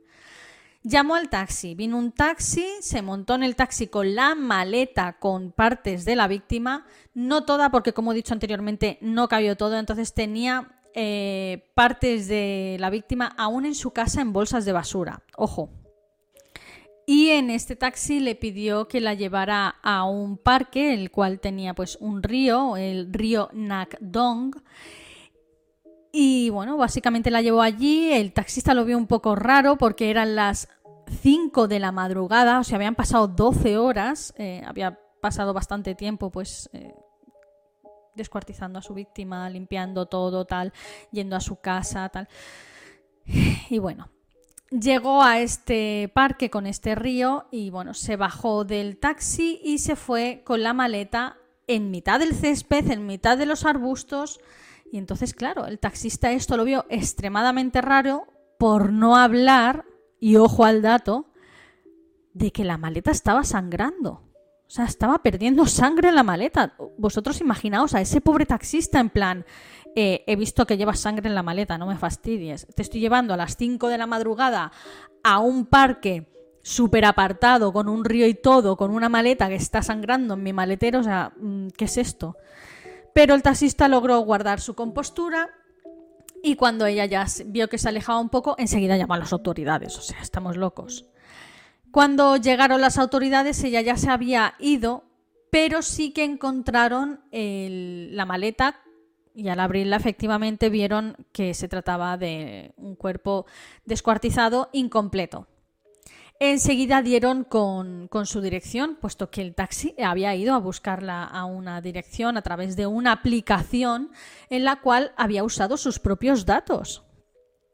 Llamó 0.83 1.17
al 1.17 1.29
taxi, 1.29 1.75
vino 1.75 1.99
un 1.99 2.13
taxi, 2.13 2.67
se 2.81 3.03
montó 3.03 3.35
en 3.35 3.43
el 3.43 3.57
taxi 3.57 3.89
con 3.89 4.15
la 4.15 4.37
maleta 4.37 5.19
con 5.19 5.51
partes 5.51 6.05
de 6.05 6.15
la 6.15 6.29
víctima, 6.29 6.87
no 7.15 7.45
toda 7.45 7.71
porque 7.71 7.93
como 7.93 8.13
he 8.13 8.15
dicho 8.15 8.33
anteriormente 8.33 8.97
no 9.01 9.29
cabió 9.29 9.57
todo, 9.57 9.77
entonces 9.77 10.15
tenía 10.15 10.69
eh, 10.95 11.71
partes 11.75 12.29
de 12.29 12.77
la 12.79 12.91
víctima 12.91 13.35
aún 13.37 13.67
en 13.67 13.75
su 13.75 13.91
casa 13.91 14.21
en 14.21 14.33
bolsas 14.33 14.65
de 14.65 14.73
basura. 14.73 15.23
Ojo. 15.37 15.69
Y 17.07 17.31
en 17.31 17.51
este 17.51 17.75
taxi 17.75 18.21
le 18.21 18.35
pidió 18.35 18.87
que 18.87 19.01
la 19.01 19.15
llevara 19.15 19.77
a 19.83 20.05
un 20.05 20.37
parque, 20.37 20.93
el 20.93 21.11
cual 21.11 21.41
tenía 21.41 21.75
pues 21.75 21.97
un 22.01 22.23
río, 22.23 22.77
el 22.77 23.13
río 23.13 23.49
Nakdong. 23.53 24.55
Y 26.13 26.51
bueno, 26.51 26.77
básicamente 26.77 27.31
la 27.31 27.43
llevó 27.43 27.63
allí. 27.63 28.13
El 28.13 28.33
taxista 28.33 28.75
lo 28.75 28.85
vio 28.85 28.97
un 28.97 29.07
poco 29.07 29.37
raro 29.37 29.77
porque 29.77 30.11
eran 30.11 30.37
las 30.37 30.69
5 31.09 31.69
de 31.69 31.79
la 31.81 31.93
madrugada, 31.93 32.61
o 32.61 32.65
sea, 32.65 32.77
habían 32.77 32.95
pasado 32.95 33.29
12 33.29 33.79
horas, 33.79 34.35
eh, 34.37 34.63
había 34.67 34.99
pasado 35.21 35.53
bastante 35.53 35.95
tiempo 35.95 36.31
pues 36.31 36.69
eh, 36.73 36.95
descuartizando 38.15 38.79
a 38.79 38.83
su 38.83 38.95
víctima, 38.95 39.49
limpiando 39.51 40.07
todo, 40.07 40.45
tal, 40.45 40.73
yendo 41.11 41.37
a 41.37 41.41
su 41.41 41.57
casa, 41.57 42.09
tal. 42.09 42.29
Y 43.71 43.79
bueno, 43.79 44.09
llegó 44.71 45.23
a 45.23 45.41
este 45.41 46.11
parque 46.15 46.51
con 46.51 46.67
este 46.67 46.95
río 46.95 47.47
y 47.51 47.71
bueno, 47.71 47.95
se 47.95 48.17
bajó 48.17 48.65
del 48.65 48.99
taxi 48.99 49.61
y 49.63 49.79
se 49.79 49.97
fue 49.97 50.43
con 50.45 50.63
la 50.63 50.73
maleta 50.73 51.37
en 51.67 51.91
mitad 51.91 52.19
del 52.19 52.35
césped, 52.35 52.91
en 52.91 53.07
mitad 53.07 53.37
de 53.37 53.47
los 53.47 53.67
arbustos. 53.67 54.41
Y 54.91 54.99
entonces, 54.99 55.35
claro, 55.35 55.67
el 55.67 55.79
taxista 55.79 56.33
esto 56.33 56.57
lo 56.57 56.65
vio 56.65 56.87
extremadamente 56.89 57.81
raro 57.81 58.27
por 58.59 58.93
no 58.93 59.17
hablar, 59.17 59.85
y 60.21 60.37
ojo 60.37 60.65
al 60.65 60.83
dato, 60.83 61.27
de 62.33 62.51
que 62.51 62.65
la 62.65 62.79
maleta 62.79 63.11
estaba 63.11 63.45
sangrando. 63.45 64.23
O 64.69 64.71
sea, 64.71 64.85
estaba 64.85 65.23
perdiendo 65.23 65.67
sangre 65.67 66.09
en 66.09 66.15
la 66.15 66.23
maleta. 66.23 66.75
Vosotros 66.99 67.41
imaginaos 67.41 67.95
a 67.95 68.01
ese 68.01 68.21
pobre 68.21 68.45
taxista 68.45 69.01
en 69.01 69.09
plan, 69.09 69.47
eh, 69.97 70.25
he 70.27 70.37
visto 70.37 70.67
que 70.67 70.77
llevas 70.77 71.01
sangre 71.01 71.29
en 71.29 71.35
la 71.35 71.43
maleta, 71.43 71.79
no 71.79 71.87
me 71.87 71.97
fastidies. 71.97 72.67
Te 72.75 72.83
estoy 72.83 73.01
llevando 73.01 73.33
a 73.33 73.37
las 73.37 73.57
5 73.57 73.89
de 73.89 73.99
la 73.99 74.07
madrugada 74.07 74.73
a 75.25 75.39
un 75.39 75.67
parque 75.67 76.31
súper 76.63 77.07
apartado, 77.07 77.73
con 77.73 77.89
un 77.89 78.05
río 78.05 78.27
y 78.27 78.35
todo, 78.35 78.77
con 78.77 78.91
una 78.91 79.09
maleta 79.09 79.49
que 79.49 79.55
está 79.55 79.83
sangrando 79.83 80.35
en 80.35 80.43
mi 80.43 80.53
maletero. 80.53 81.01
O 81.01 81.03
sea, 81.03 81.33
mm, 81.37 81.69
¿qué 81.77 81.87
es 81.87 81.97
esto? 81.97 82.37
Pero 83.19 83.35
el 83.35 83.43
taxista 83.43 83.89
logró 83.89 84.21
guardar 84.21 84.61
su 84.61 84.75
compostura 84.75 85.51
y 86.41 86.55
cuando 86.55 86.87
ella 86.87 87.05
ya 87.05 87.27
vio 87.47 87.69
que 87.69 87.77
se 87.77 87.89
alejaba 87.89 88.21
un 88.21 88.29
poco, 88.29 88.55
enseguida 88.59 88.97
llamó 88.97 89.15
a 89.15 89.19
las 89.19 89.33
autoridades. 89.33 89.99
O 89.99 90.03
sea, 90.03 90.21
estamos 90.21 90.57
locos. 90.57 91.05
Cuando 91.91 92.37
llegaron 92.37 92.81
las 92.81 92.97
autoridades, 92.97 93.65
ella 93.65 93.81
ya 93.81 93.97
se 93.97 94.09
había 94.09 94.55
ido, 94.61 95.03
pero 95.51 95.83
sí 95.83 96.13
que 96.13 96.23
encontraron 96.23 97.19
la 97.33 98.25
maleta 98.25 98.83
y 99.35 99.49
al 99.49 99.59
abrirla 99.59 99.97
efectivamente 99.97 100.71
vieron 100.71 101.17
que 101.33 101.55
se 101.55 101.67
trataba 101.67 102.19
de 102.19 102.73
un 102.77 102.95
cuerpo 102.95 103.47
descuartizado 103.85 104.69
incompleto. 104.73 105.49
Enseguida 106.41 107.03
dieron 107.03 107.43
con, 107.43 108.07
con, 108.07 108.27
su 108.27 108.41
dirección, 108.41 108.97
puesto 109.01 109.29
que 109.29 109.43
el 109.43 109.57
taxi 109.57 109.95
había 110.01 110.35
ido 110.37 110.55
a 110.55 110.59
buscarla 110.59 111.25
a 111.25 111.45
una 111.45 111.81
dirección 111.81 112.37
a 112.37 112.43
través 112.43 112.77
de 112.77 112.87
una 112.87 113.11
aplicación 113.11 114.13
en 114.49 114.63
la 114.63 114.81
cual 114.81 115.13
había 115.17 115.43
usado 115.43 115.77
sus 115.77 115.99
propios 115.99 116.47
datos. 116.47 117.03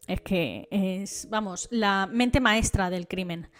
Es 0.07 0.21
que 0.23 0.67
es, 0.71 1.29
vamos, 1.31 1.69
la 1.71 2.09
mente 2.11 2.41
maestra 2.41 2.89
del 2.89 3.07
crimen 3.07 3.51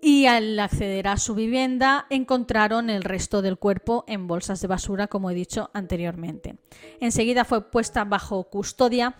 y 0.00 0.26
al 0.26 0.58
acceder 0.58 1.08
a 1.08 1.16
su 1.16 1.34
vivienda 1.34 2.06
encontraron 2.10 2.90
el 2.90 3.02
resto 3.02 3.42
del 3.42 3.58
cuerpo 3.58 4.04
en 4.06 4.26
bolsas 4.26 4.60
de 4.60 4.68
basura, 4.68 5.06
como 5.06 5.30
he 5.30 5.34
dicho 5.34 5.70
anteriormente. 5.72 6.58
Enseguida 7.00 7.44
fue 7.44 7.70
puesta 7.70 8.04
bajo 8.04 8.44
custodia 8.44 9.16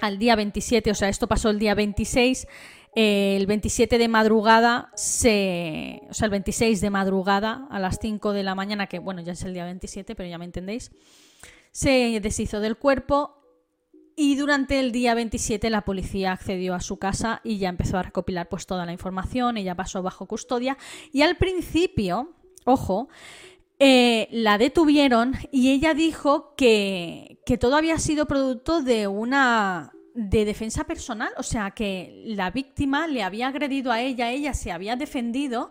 al 0.00 0.18
día 0.18 0.36
27, 0.36 0.90
o 0.90 0.94
sea, 0.94 1.08
esto 1.08 1.26
pasó 1.26 1.50
el 1.50 1.58
día 1.58 1.74
26. 1.74 2.46
El 2.96 3.46
27 3.46 3.98
de 3.98 4.08
madrugada, 4.08 4.90
se, 4.94 6.00
o 6.08 6.14
sea, 6.14 6.24
el 6.24 6.30
26 6.30 6.80
de 6.80 6.88
madrugada 6.88 7.68
a 7.70 7.78
las 7.78 7.98
5 8.00 8.32
de 8.32 8.42
la 8.42 8.54
mañana, 8.54 8.86
que 8.86 8.98
bueno, 8.98 9.20
ya 9.20 9.34
es 9.34 9.42
el 9.42 9.52
día 9.52 9.66
27, 9.66 10.14
pero 10.14 10.30
ya 10.30 10.38
me 10.38 10.46
entendéis, 10.46 10.90
se 11.72 12.18
deshizo 12.20 12.58
del 12.60 12.78
cuerpo 12.78 13.36
y 14.16 14.36
durante 14.36 14.80
el 14.80 14.92
día 14.92 15.14
27 15.14 15.68
la 15.68 15.84
policía 15.84 16.32
accedió 16.32 16.74
a 16.74 16.80
su 16.80 16.96
casa 16.96 17.42
y 17.44 17.58
ya 17.58 17.68
empezó 17.68 17.98
a 17.98 18.02
recopilar 18.02 18.48
pues 18.48 18.64
toda 18.64 18.86
la 18.86 18.92
información, 18.92 19.58
ella 19.58 19.74
pasó 19.74 20.02
bajo 20.02 20.24
custodia 20.24 20.78
y 21.12 21.20
al 21.20 21.36
principio, 21.36 22.32
ojo, 22.64 23.10
eh, 23.78 24.26
la 24.30 24.56
detuvieron 24.56 25.34
y 25.52 25.70
ella 25.70 25.92
dijo 25.92 26.54
que, 26.56 27.42
que 27.44 27.58
todo 27.58 27.76
había 27.76 27.98
sido 27.98 28.24
producto 28.24 28.80
de 28.80 29.06
una 29.06 29.92
de 30.16 30.46
defensa 30.46 30.84
personal, 30.84 31.32
o 31.36 31.42
sea 31.42 31.70
que 31.72 32.22
la 32.24 32.50
víctima 32.50 33.06
le 33.06 33.22
había 33.22 33.48
agredido 33.48 33.92
a 33.92 34.00
ella, 34.00 34.30
ella 34.30 34.54
se 34.54 34.72
había 34.72 34.96
defendido 34.96 35.70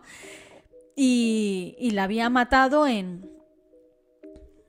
y, 0.94 1.74
y 1.78 1.90
la 1.90 2.04
había 2.04 2.30
matado 2.30 2.86
en, 2.86 3.28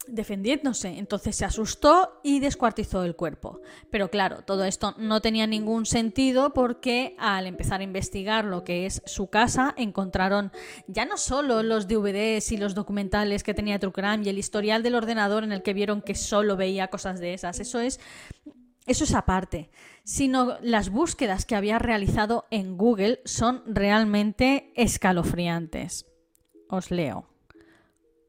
defendiéndose. 0.07 0.97
Entonces 0.97 1.35
se 1.35 1.45
asustó 1.45 2.19
y 2.23 2.39
descuartizó 2.39 3.03
el 3.03 3.15
cuerpo. 3.15 3.61
Pero 3.89 4.09
claro, 4.09 4.41
todo 4.41 4.63
esto 4.63 4.95
no 4.97 5.21
tenía 5.21 5.47
ningún 5.47 5.85
sentido 5.85 6.53
porque 6.53 7.15
al 7.19 7.47
empezar 7.47 7.81
a 7.81 7.83
investigar 7.83 8.45
lo 8.45 8.63
que 8.63 8.85
es 8.85 9.01
su 9.05 9.27
casa, 9.27 9.73
encontraron 9.77 10.51
ya 10.87 11.05
no 11.05 11.17
solo 11.17 11.63
los 11.63 11.87
DVDs 11.87 12.51
y 12.51 12.57
los 12.57 12.75
documentales 12.75 13.43
que 13.43 13.53
tenía 13.53 13.79
True 13.79 13.93
y 14.23 14.29
el 14.29 14.37
historial 14.37 14.83
del 14.83 14.95
ordenador 14.95 15.43
en 15.43 15.51
el 15.51 15.61
que 15.61 15.73
vieron 15.73 16.01
que 16.01 16.15
solo 16.15 16.55
veía 16.55 16.87
cosas 16.87 17.19
de 17.19 17.33
esas. 17.33 17.59
Eso 17.59 17.79
es 17.79 17.99
eso 18.87 19.03
es 19.03 19.13
aparte, 19.13 19.69
sino 20.03 20.57
las 20.61 20.89
búsquedas 20.89 21.45
que 21.45 21.55
había 21.55 21.77
realizado 21.77 22.45
en 22.49 22.77
Google 22.77 23.21
son 23.25 23.63
realmente 23.67 24.71
escalofriantes. 24.75 26.05
Os 26.69 26.91
leo 26.91 27.27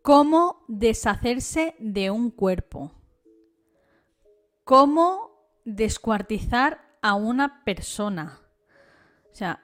cómo 0.02 0.64
deshacerse 0.68 1.74
de 1.78 2.10
un 2.10 2.30
cuerpo, 2.30 2.92
cómo 4.64 5.60
descuartizar 5.66 6.80
a 7.02 7.14
una 7.14 7.62
persona. 7.64 8.40
O 9.30 9.34
sea, 9.34 9.62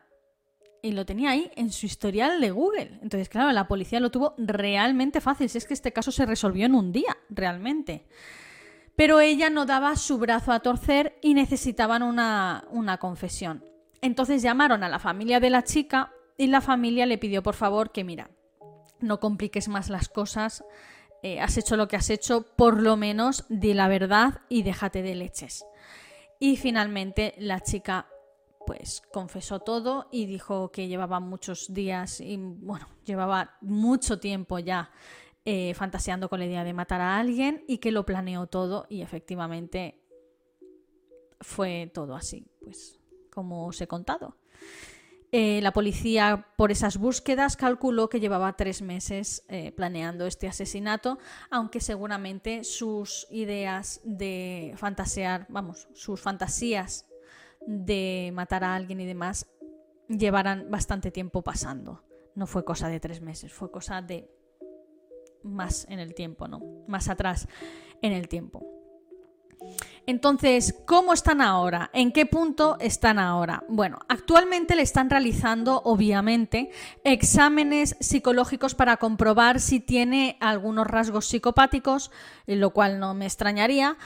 y 0.82 0.92
lo 0.92 1.06
tenía 1.06 1.30
ahí 1.30 1.50
en 1.56 1.72
su 1.72 1.86
historial 1.86 2.42
de 2.42 2.50
Google. 2.50 2.98
Entonces, 3.00 3.30
claro, 3.30 3.50
la 3.52 3.66
policía 3.66 4.00
lo 4.00 4.10
tuvo 4.10 4.34
realmente 4.36 5.22
fácil. 5.22 5.48
Si 5.48 5.56
es 5.56 5.64
que 5.64 5.72
este 5.72 5.94
caso 5.94 6.12
se 6.12 6.26
resolvió 6.26 6.66
en 6.66 6.74
un 6.74 6.92
día, 6.92 7.16
realmente. 7.30 8.06
Pero 8.96 9.20
ella 9.20 9.50
no 9.50 9.66
daba 9.66 9.96
su 9.96 10.18
brazo 10.18 10.52
a 10.52 10.60
torcer 10.60 11.18
y 11.20 11.34
necesitaban 11.34 12.02
una, 12.02 12.64
una 12.70 12.98
confesión. 12.98 13.64
Entonces 14.00 14.42
llamaron 14.42 14.84
a 14.84 14.88
la 14.88 14.98
familia 14.98 15.40
de 15.40 15.50
la 15.50 15.64
chica 15.64 16.12
y 16.36 16.46
la 16.46 16.60
familia 16.60 17.06
le 17.06 17.18
pidió 17.18 17.42
por 17.42 17.54
favor 17.54 17.90
que, 17.90 18.04
mira, 18.04 18.30
no 19.00 19.20
compliques 19.20 19.68
más 19.68 19.88
las 19.88 20.08
cosas, 20.08 20.64
eh, 21.22 21.40
has 21.40 21.56
hecho 21.56 21.76
lo 21.76 21.88
que 21.88 21.96
has 21.96 22.10
hecho, 22.10 22.42
por 22.56 22.82
lo 22.82 22.96
menos 22.96 23.44
di 23.48 23.72
la 23.72 23.88
verdad 23.88 24.42
y 24.48 24.62
déjate 24.62 25.02
de 25.02 25.14
leches. 25.14 25.64
Y 26.38 26.56
finalmente 26.56 27.34
la 27.38 27.60
chica 27.60 28.08
pues 28.66 29.02
confesó 29.12 29.60
todo 29.60 30.08
y 30.10 30.26
dijo 30.26 30.70
que 30.70 30.88
llevaba 30.88 31.20
muchos 31.20 31.72
días 31.72 32.20
y 32.20 32.36
bueno, 32.36 32.88
llevaba 33.04 33.56
mucho 33.60 34.18
tiempo 34.18 34.58
ya 34.58 34.90
eh, 35.44 35.74
fantaseando 35.74 36.28
con 36.28 36.38
la 36.38 36.46
idea 36.46 36.64
de 36.64 36.72
matar 36.72 37.00
a 37.00 37.18
alguien 37.18 37.64
y 37.68 37.78
que 37.78 37.92
lo 37.92 38.06
planeó 38.06 38.46
todo 38.46 38.86
y 38.88 39.02
efectivamente 39.02 40.00
fue 41.40 41.90
todo 41.92 42.14
así, 42.14 42.46
pues 42.62 42.98
como 43.30 43.66
os 43.66 43.80
he 43.80 43.86
contado. 43.86 44.36
Eh, 45.36 45.60
la 45.62 45.72
policía, 45.72 46.46
por 46.56 46.70
esas 46.70 46.96
búsquedas, 46.96 47.56
calculó 47.56 48.08
que 48.08 48.20
llevaba 48.20 48.56
tres 48.56 48.82
meses 48.82 49.44
eh, 49.48 49.72
planeando 49.72 50.26
este 50.26 50.46
asesinato, 50.46 51.18
aunque 51.50 51.80
seguramente 51.80 52.62
sus 52.62 53.26
ideas 53.30 54.00
de 54.04 54.74
fantasear, 54.76 55.46
vamos, 55.48 55.88
sus 55.92 56.20
fantasías 56.20 57.08
de 57.66 58.30
matar 58.32 58.62
a 58.62 58.76
alguien 58.76 59.00
y 59.00 59.06
demás, 59.06 59.46
llevaran 60.08 60.70
bastante 60.70 61.10
tiempo 61.10 61.42
pasando. 61.42 62.04
No 62.36 62.46
fue 62.46 62.64
cosa 62.64 62.88
de 62.88 63.00
tres 63.00 63.20
meses, 63.20 63.52
fue 63.52 63.72
cosa 63.72 64.02
de 64.02 64.30
más 65.44 65.86
en 65.88 66.00
el 66.00 66.14
tiempo, 66.14 66.48
¿no? 66.48 66.60
Más 66.88 67.08
atrás 67.08 67.46
en 68.02 68.12
el 68.12 68.28
tiempo. 68.28 68.66
Entonces, 70.06 70.74
¿cómo 70.86 71.14
están 71.14 71.40
ahora? 71.40 71.90
¿En 71.94 72.12
qué 72.12 72.26
punto 72.26 72.76
están 72.80 73.18
ahora? 73.18 73.64
Bueno, 73.68 73.98
actualmente 74.08 74.76
le 74.76 74.82
están 74.82 75.08
realizando, 75.08 75.80
obviamente, 75.84 76.70
exámenes 77.04 77.96
psicológicos 78.00 78.74
para 78.74 78.98
comprobar 78.98 79.60
si 79.60 79.80
tiene 79.80 80.36
algunos 80.40 80.86
rasgos 80.86 81.26
psicopáticos, 81.26 82.10
lo 82.46 82.70
cual 82.70 82.98
no 83.00 83.14
me 83.14 83.24
extrañaría. 83.24 83.96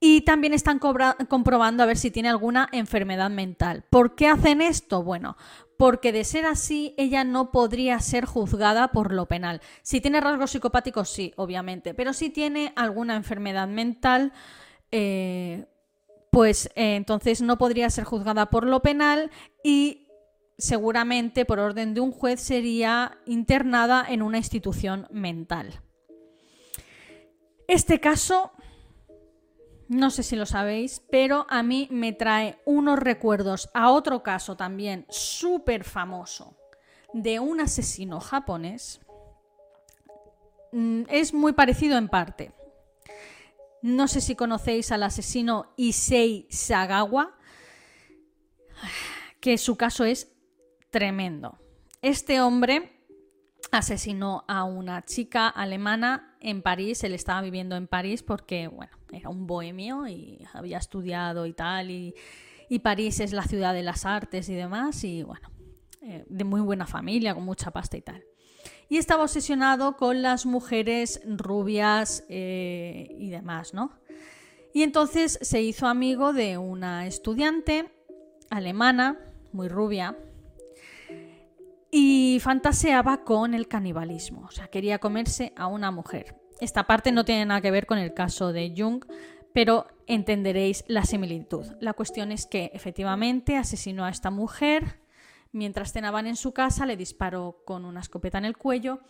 Y 0.00 0.22
también 0.22 0.54
están 0.54 0.80
comprobando 0.80 1.82
a 1.82 1.86
ver 1.86 1.96
si 1.98 2.10
tiene 2.10 2.28
alguna 2.30 2.68
enfermedad 2.72 3.30
mental. 3.30 3.84
¿Por 3.88 4.16
qué 4.16 4.26
hacen 4.28 4.60
esto? 4.60 5.04
Bueno, 5.04 5.36
porque 5.78 6.12
de 6.12 6.24
ser 6.24 6.44
así, 6.44 6.94
ella 6.96 7.24
no 7.24 7.50
podría 7.50 7.98
ser 8.00 8.24
juzgada 8.24 8.92
por 8.92 9.12
lo 9.12 9.26
penal. 9.26 9.60
Si 9.82 10.00
tiene 10.00 10.20
rasgos 10.20 10.50
psicopáticos, 10.52 11.08
sí, 11.08 11.32
obviamente, 11.36 11.94
pero 11.94 12.12
si 12.12 12.30
tiene 12.30 12.72
alguna 12.76 13.16
enfermedad 13.16 13.68
mental, 13.68 14.32
eh, 14.90 15.66
pues 16.30 16.66
eh, 16.76 16.96
entonces 16.96 17.42
no 17.42 17.58
podría 17.58 17.90
ser 17.90 18.04
juzgada 18.04 18.48
por 18.48 18.66
lo 18.66 18.80
penal 18.80 19.30
y 19.62 20.08
seguramente 20.56 21.44
por 21.44 21.58
orden 21.58 21.94
de 21.94 22.00
un 22.00 22.12
juez 22.12 22.40
sería 22.40 23.18
internada 23.26 24.06
en 24.08 24.22
una 24.22 24.38
institución 24.38 25.08
mental. 25.10 25.80
Este 27.66 28.00
caso, 28.00 28.52
no 29.92 30.10
sé 30.10 30.22
si 30.22 30.36
lo 30.36 30.46
sabéis, 30.46 31.02
pero 31.10 31.46
a 31.50 31.62
mí 31.62 31.86
me 31.90 32.14
trae 32.14 32.58
unos 32.64 32.98
recuerdos 32.98 33.68
a 33.74 33.90
otro 33.90 34.22
caso 34.22 34.56
también 34.56 35.04
súper 35.10 35.84
famoso 35.84 36.56
de 37.12 37.40
un 37.40 37.60
asesino 37.60 38.18
japonés. 38.18 39.02
Mm, 40.72 41.02
es 41.10 41.34
muy 41.34 41.52
parecido 41.52 41.98
en 41.98 42.08
parte. 42.08 42.52
No 43.82 44.08
sé 44.08 44.22
si 44.22 44.34
conocéis 44.34 44.90
al 44.92 45.02
asesino 45.02 45.74
Issei 45.76 46.46
Sagawa, 46.48 47.36
que 49.40 49.58
su 49.58 49.76
caso 49.76 50.06
es 50.06 50.32
tremendo. 50.90 51.58
Este 52.00 52.40
hombre 52.40 52.98
asesinó 53.70 54.46
a 54.48 54.64
una 54.64 55.04
chica 55.04 55.48
alemana 55.48 56.34
en 56.40 56.62
París. 56.62 57.04
Él 57.04 57.12
estaba 57.12 57.42
viviendo 57.42 57.76
en 57.76 57.88
París 57.88 58.22
porque, 58.22 58.68
bueno, 58.68 59.01
era 59.12 59.28
un 59.28 59.46
bohemio 59.46 60.06
y 60.08 60.44
había 60.52 60.78
estudiado 60.78 61.46
y 61.46 61.52
tal. 61.52 61.90
Y, 61.90 62.14
París 62.82 63.20
es 63.20 63.34
la 63.34 63.42
ciudad 63.42 63.74
de 63.74 63.82
las 63.82 64.06
artes 64.06 64.48
y 64.48 64.54
demás. 64.54 65.04
Y, 65.04 65.22
bueno, 65.22 65.50
eh, 66.00 66.24
de 66.26 66.44
muy 66.44 66.62
buena 66.62 66.86
familia, 66.86 67.34
con 67.34 67.44
mucha 67.44 67.70
pasta 67.70 67.98
y 67.98 68.00
tal 68.00 68.24
y 68.92 68.98
estaba 68.98 69.22
obsesionado 69.22 69.96
con 69.96 70.20
las 70.20 70.44
mujeres 70.44 71.22
rubias 71.24 72.24
eh, 72.28 73.08
y 73.18 73.30
demás, 73.30 73.72
¿no? 73.72 73.98
Y 74.74 74.82
entonces 74.82 75.38
se 75.40 75.62
hizo 75.62 75.86
amigo 75.86 76.34
de 76.34 76.58
una 76.58 77.06
estudiante 77.06 77.90
alemana, 78.50 79.18
muy 79.50 79.68
rubia, 79.68 80.18
y 81.90 82.38
fantaseaba 82.42 83.24
con 83.24 83.54
el 83.54 83.66
canibalismo, 83.66 84.46
o 84.46 84.50
sea, 84.50 84.68
quería 84.68 84.98
comerse 84.98 85.54
a 85.56 85.68
una 85.68 85.90
mujer. 85.90 86.41
Esta 86.60 86.84
parte 86.86 87.12
no 87.12 87.24
tiene 87.24 87.46
nada 87.46 87.60
que 87.60 87.70
ver 87.70 87.86
con 87.86 87.98
el 87.98 88.14
caso 88.14 88.52
de 88.52 88.72
Jung, 88.76 89.04
pero 89.52 89.86
entenderéis 90.06 90.84
la 90.86 91.04
similitud. 91.04 91.66
La 91.80 91.92
cuestión 91.92 92.32
es 92.32 92.46
que 92.46 92.70
efectivamente 92.74 93.56
asesinó 93.56 94.04
a 94.04 94.10
esta 94.10 94.30
mujer, 94.30 95.02
Mientras 95.52 95.92
cenaban 95.92 96.26
en 96.26 96.36
su 96.36 96.52
casa, 96.52 96.86
le 96.86 96.96
disparó 96.96 97.62
con 97.66 97.84
una 97.84 98.00
escopeta 98.00 98.38
en 98.38 98.46
el 98.46 98.56
cuello, 98.56 99.00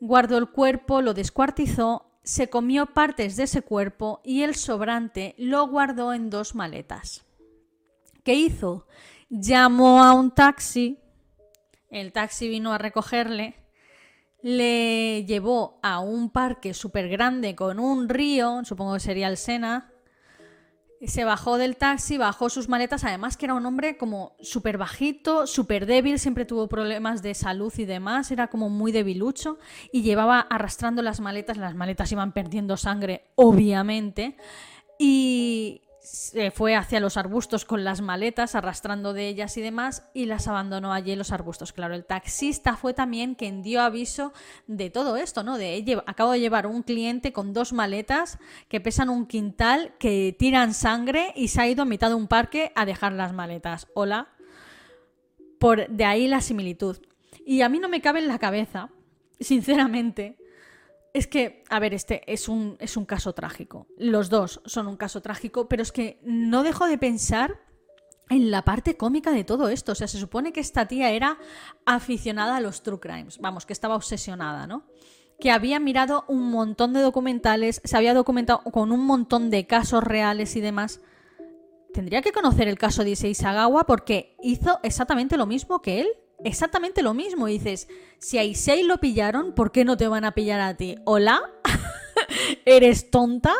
guardó 0.00 0.38
el 0.38 0.48
cuerpo, 0.48 1.02
lo 1.02 1.12
descuartizó, 1.12 2.06
se 2.22 2.48
comió 2.48 2.86
partes 2.86 3.34
de 3.34 3.44
ese 3.44 3.62
cuerpo 3.62 4.20
y 4.24 4.42
el 4.42 4.54
sobrante 4.54 5.34
lo 5.38 5.66
guardó 5.66 6.14
en 6.14 6.30
dos 6.30 6.54
maletas. 6.54 7.24
¿Qué 8.22 8.34
hizo? 8.34 8.86
Llamó 9.28 10.04
a 10.04 10.14
un 10.14 10.30
taxi, 10.30 11.00
el 11.90 12.12
taxi 12.12 12.48
vino 12.48 12.72
a 12.72 12.78
recogerle, 12.78 13.56
le 14.42 15.24
llevó 15.24 15.78
a 15.82 16.00
un 16.00 16.30
parque 16.30 16.74
súper 16.74 17.08
grande 17.08 17.54
con 17.54 17.78
un 17.78 18.08
río, 18.08 18.62
supongo 18.64 18.94
que 18.94 19.00
sería 19.00 19.28
el 19.28 19.36
Sena, 19.36 19.92
se 21.06 21.24
bajó 21.24 21.58
del 21.58 21.76
taxi, 21.76 22.16
bajó 22.16 22.48
sus 22.48 22.68
maletas, 22.68 23.04
además 23.04 23.36
que 23.36 23.46
era 23.46 23.54
un 23.54 23.66
hombre 23.66 23.96
como 23.96 24.36
súper 24.40 24.78
bajito, 24.78 25.46
súper 25.46 25.86
débil, 25.86 26.18
siempre 26.18 26.44
tuvo 26.44 26.68
problemas 26.68 27.22
de 27.22 27.34
salud 27.34 27.72
y 27.76 27.84
demás, 27.84 28.30
era 28.30 28.48
como 28.48 28.68
muy 28.68 28.92
debilucho 28.92 29.58
y 29.92 30.02
llevaba 30.02 30.40
arrastrando 30.40 31.02
las 31.02 31.20
maletas, 31.20 31.56
las 31.56 31.74
maletas 31.74 32.12
iban 32.12 32.32
perdiendo 32.32 32.76
sangre, 32.76 33.24
obviamente, 33.34 34.36
y 34.98 35.82
se 36.02 36.50
fue 36.50 36.74
hacia 36.74 36.98
los 36.98 37.16
arbustos 37.16 37.64
con 37.64 37.84
las 37.84 38.00
maletas, 38.00 38.56
arrastrando 38.56 39.12
de 39.12 39.28
ellas 39.28 39.56
y 39.56 39.60
demás, 39.60 40.10
y 40.14 40.26
las 40.26 40.48
abandonó 40.48 40.92
allí 40.92 41.12
en 41.12 41.18
los 41.18 41.30
arbustos. 41.30 41.72
Claro, 41.72 41.94
el 41.94 42.04
taxista 42.04 42.76
fue 42.76 42.92
también 42.92 43.36
quien 43.36 43.62
dio 43.62 43.80
aviso 43.80 44.32
de 44.66 44.90
todo 44.90 45.16
esto, 45.16 45.44
¿no? 45.44 45.58
De 45.58 46.02
acabo 46.06 46.32
de 46.32 46.40
llevar 46.40 46.66
un 46.66 46.82
cliente 46.82 47.32
con 47.32 47.52
dos 47.52 47.72
maletas 47.72 48.38
que 48.68 48.80
pesan 48.80 49.10
un 49.10 49.26
quintal, 49.26 49.94
que 49.98 50.34
tiran 50.36 50.74
sangre 50.74 51.32
y 51.36 51.48
se 51.48 51.60
ha 51.60 51.68
ido 51.68 51.82
a 51.82 51.86
mitad 51.86 52.08
de 52.08 52.16
un 52.16 52.26
parque 52.26 52.72
a 52.74 52.84
dejar 52.84 53.12
las 53.12 53.32
maletas. 53.32 53.86
Hola. 53.94 54.28
Por 55.60 55.88
de 55.88 56.04
ahí 56.04 56.26
la 56.26 56.40
similitud. 56.40 56.98
Y 57.46 57.62
a 57.62 57.68
mí 57.68 57.78
no 57.78 57.88
me 57.88 58.00
cabe 58.00 58.18
en 58.18 58.26
la 58.26 58.40
cabeza, 58.40 58.88
sinceramente, 59.38 60.36
es 61.12 61.26
que, 61.26 61.62
a 61.68 61.78
ver, 61.78 61.92
este 61.92 62.22
es 62.32 62.48
un, 62.48 62.76
es 62.80 62.96
un 62.96 63.04
caso 63.04 63.34
trágico. 63.34 63.86
Los 63.98 64.30
dos 64.30 64.62
son 64.64 64.86
un 64.86 64.96
caso 64.96 65.20
trágico, 65.20 65.68
pero 65.68 65.82
es 65.82 65.92
que 65.92 66.18
no 66.22 66.62
dejo 66.62 66.86
de 66.86 66.96
pensar 66.96 67.60
en 68.30 68.50
la 68.50 68.62
parte 68.62 68.96
cómica 68.96 69.30
de 69.30 69.44
todo 69.44 69.68
esto. 69.68 69.92
O 69.92 69.94
sea, 69.94 70.08
se 70.08 70.18
supone 70.18 70.52
que 70.52 70.60
esta 70.60 70.88
tía 70.88 71.10
era 71.10 71.38
aficionada 71.84 72.56
a 72.56 72.60
los 72.60 72.82
true 72.82 72.98
crimes. 72.98 73.38
Vamos, 73.38 73.66
que 73.66 73.74
estaba 73.74 73.96
obsesionada, 73.96 74.66
¿no? 74.66 74.86
Que 75.38 75.50
había 75.50 75.78
mirado 75.80 76.24
un 76.28 76.50
montón 76.50 76.94
de 76.94 77.00
documentales, 77.00 77.82
se 77.84 77.96
había 77.96 78.14
documentado 78.14 78.62
con 78.62 78.90
un 78.90 79.04
montón 79.04 79.50
de 79.50 79.66
casos 79.66 80.02
reales 80.02 80.56
y 80.56 80.60
demás. 80.60 81.00
Tendría 81.92 82.22
que 82.22 82.32
conocer 82.32 82.68
el 82.68 82.78
caso 82.78 83.04
de 83.04 83.10
Issei 83.10 83.34
Sagawa 83.34 83.84
porque 83.84 84.34
hizo 84.42 84.80
exactamente 84.82 85.36
lo 85.36 85.44
mismo 85.44 85.82
que 85.82 86.00
él 86.00 86.08
exactamente 86.44 87.02
lo 87.02 87.14
mismo. 87.14 87.46
dices, 87.46 87.88
si 88.18 88.38
a 88.38 88.44
Issei 88.44 88.82
lo 88.82 88.98
pillaron, 88.98 89.52
¿por 89.54 89.72
qué 89.72 89.84
no 89.84 89.96
te 89.96 90.08
van 90.08 90.24
a 90.24 90.32
pillar 90.32 90.60
a 90.60 90.76
ti? 90.76 90.96
¿Hola? 91.04 91.40
¿Eres 92.64 93.10
tonta? 93.10 93.54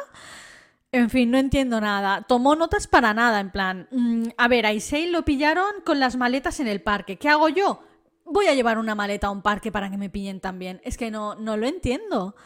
En 0.92 1.08
fin, 1.08 1.30
no 1.30 1.38
entiendo 1.38 1.80
nada. 1.80 2.22
Tomó 2.28 2.54
notas 2.54 2.86
para 2.86 3.14
nada, 3.14 3.40
en 3.40 3.50
plan, 3.50 3.88
mm, 3.90 4.28
a 4.36 4.48
ver, 4.48 4.66
a 4.66 4.72
Issei 4.74 5.06
lo 5.06 5.24
pillaron 5.24 5.80
con 5.84 5.98
las 5.98 6.16
maletas 6.16 6.60
en 6.60 6.68
el 6.68 6.82
parque. 6.82 7.16
¿Qué 7.16 7.28
hago 7.28 7.48
yo? 7.48 7.82
Voy 8.24 8.46
a 8.46 8.54
llevar 8.54 8.78
una 8.78 8.94
maleta 8.94 9.28
a 9.28 9.30
un 9.30 9.42
parque 9.42 9.72
para 9.72 9.90
que 9.90 9.96
me 9.96 10.10
pillen 10.10 10.40
también. 10.40 10.80
Es 10.84 10.98
que 10.98 11.10
no, 11.10 11.34
no 11.34 11.56
lo 11.56 11.66
entiendo. 11.66 12.36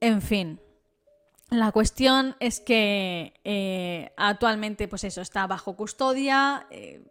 En 0.00 0.20
fin. 0.20 0.60
La 1.50 1.72
cuestión 1.72 2.36
es 2.38 2.60
que 2.60 3.34
eh, 3.44 4.12
actualmente, 4.16 4.86
pues 4.86 5.04
eso, 5.04 5.20
está 5.20 5.46
bajo 5.46 5.76
custodia. 5.76 6.66
Eh, 6.70 7.02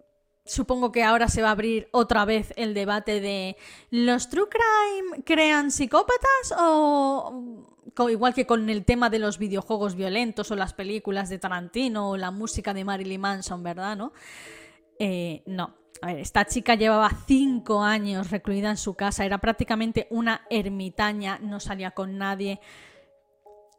Supongo 0.50 0.92
que 0.92 1.04
ahora 1.04 1.28
se 1.28 1.44
va 1.44 1.50
a 1.50 1.52
abrir 1.52 1.90
otra 1.92 2.26
vez 2.26 2.54
el 2.56 2.74
debate 2.74 3.22
de 3.22 3.56
¿los 3.92 4.30
true 4.30 4.48
crime 4.50 5.24
crean 5.24 5.70
psicópatas 5.70 6.54
o 6.58 7.70
igual 8.10 8.34
que 8.34 8.48
con 8.48 8.68
el 8.68 8.84
tema 8.84 9.12
de 9.12 9.20
los 9.20 9.38
videojuegos 9.38 9.94
violentos 9.94 10.50
o 10.50 10.56
las 10.56 10.74
películas 10.74 11.30
de 11.30 11.38
Tarantino 11.38 12.10
o 12.10 12.18
la 12.18 12.32
música 12.32 12.74
de 12.74 12.84
Marilyn 12.84 13.22
Manson, 13.22 13.62
¿verdad? 13.62 13.96
¿No? 13.96 14.12
Eh, 14.98 15.44
no. 15.46 15.76
A 16.02 16.08
ver, 16.08 16.20
esta 16.20 16.46
chica 16.46 16.74
llevaba 16.74 17.12
cinco 17.28 17.84
años 17.84 18.32
recluida 18.32 18.72
en 18.72 18.78
su 18.78 18.96
casa, 18.96 19.26
era 19.26 19.38
prácticamente 19.38 20.08
una 20.10 20.48
ermitaña, 20.50 21.38
no 21.40 21.60
salía 21.60 21.92
con 21.92 22.18
nadie. 22.18 22.60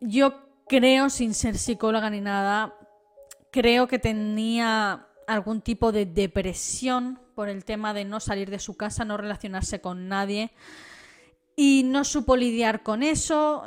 Yo 0.01 0.35
creo, 0.69 1.11
sin 1.11 1.35
ser 1.35 1.59
psicóloga 1.59 2.11
ni 2.11 2.21
nada, 2.21 2.77
creo 3.51 3.89
que 3.89 3.99
tenía 3.99 5.09
algún 5.31 5.61
tipo 5.61 5.93
de 5.93 6.07
depresión 6.07 7.21
por 7.37 7.49
el 7.49 7.65
tema 7.65 7.95
de 7.95 8.05
no 8.05 8.19
salir 8.19 8.51
de 8.51 8.59
su 8.59 8.77
casa, 8.77 9.05
no 9.05 9.17
relacionarse 9.17 9.81
con 9.81 10.09
nadie 10.09 10.51
y 11.55 11.83
no 11.85 12.05
supo 12.05 12.37
lidiar 12.37 12.83
con 12.83 13.05
eso, 13.05 13.63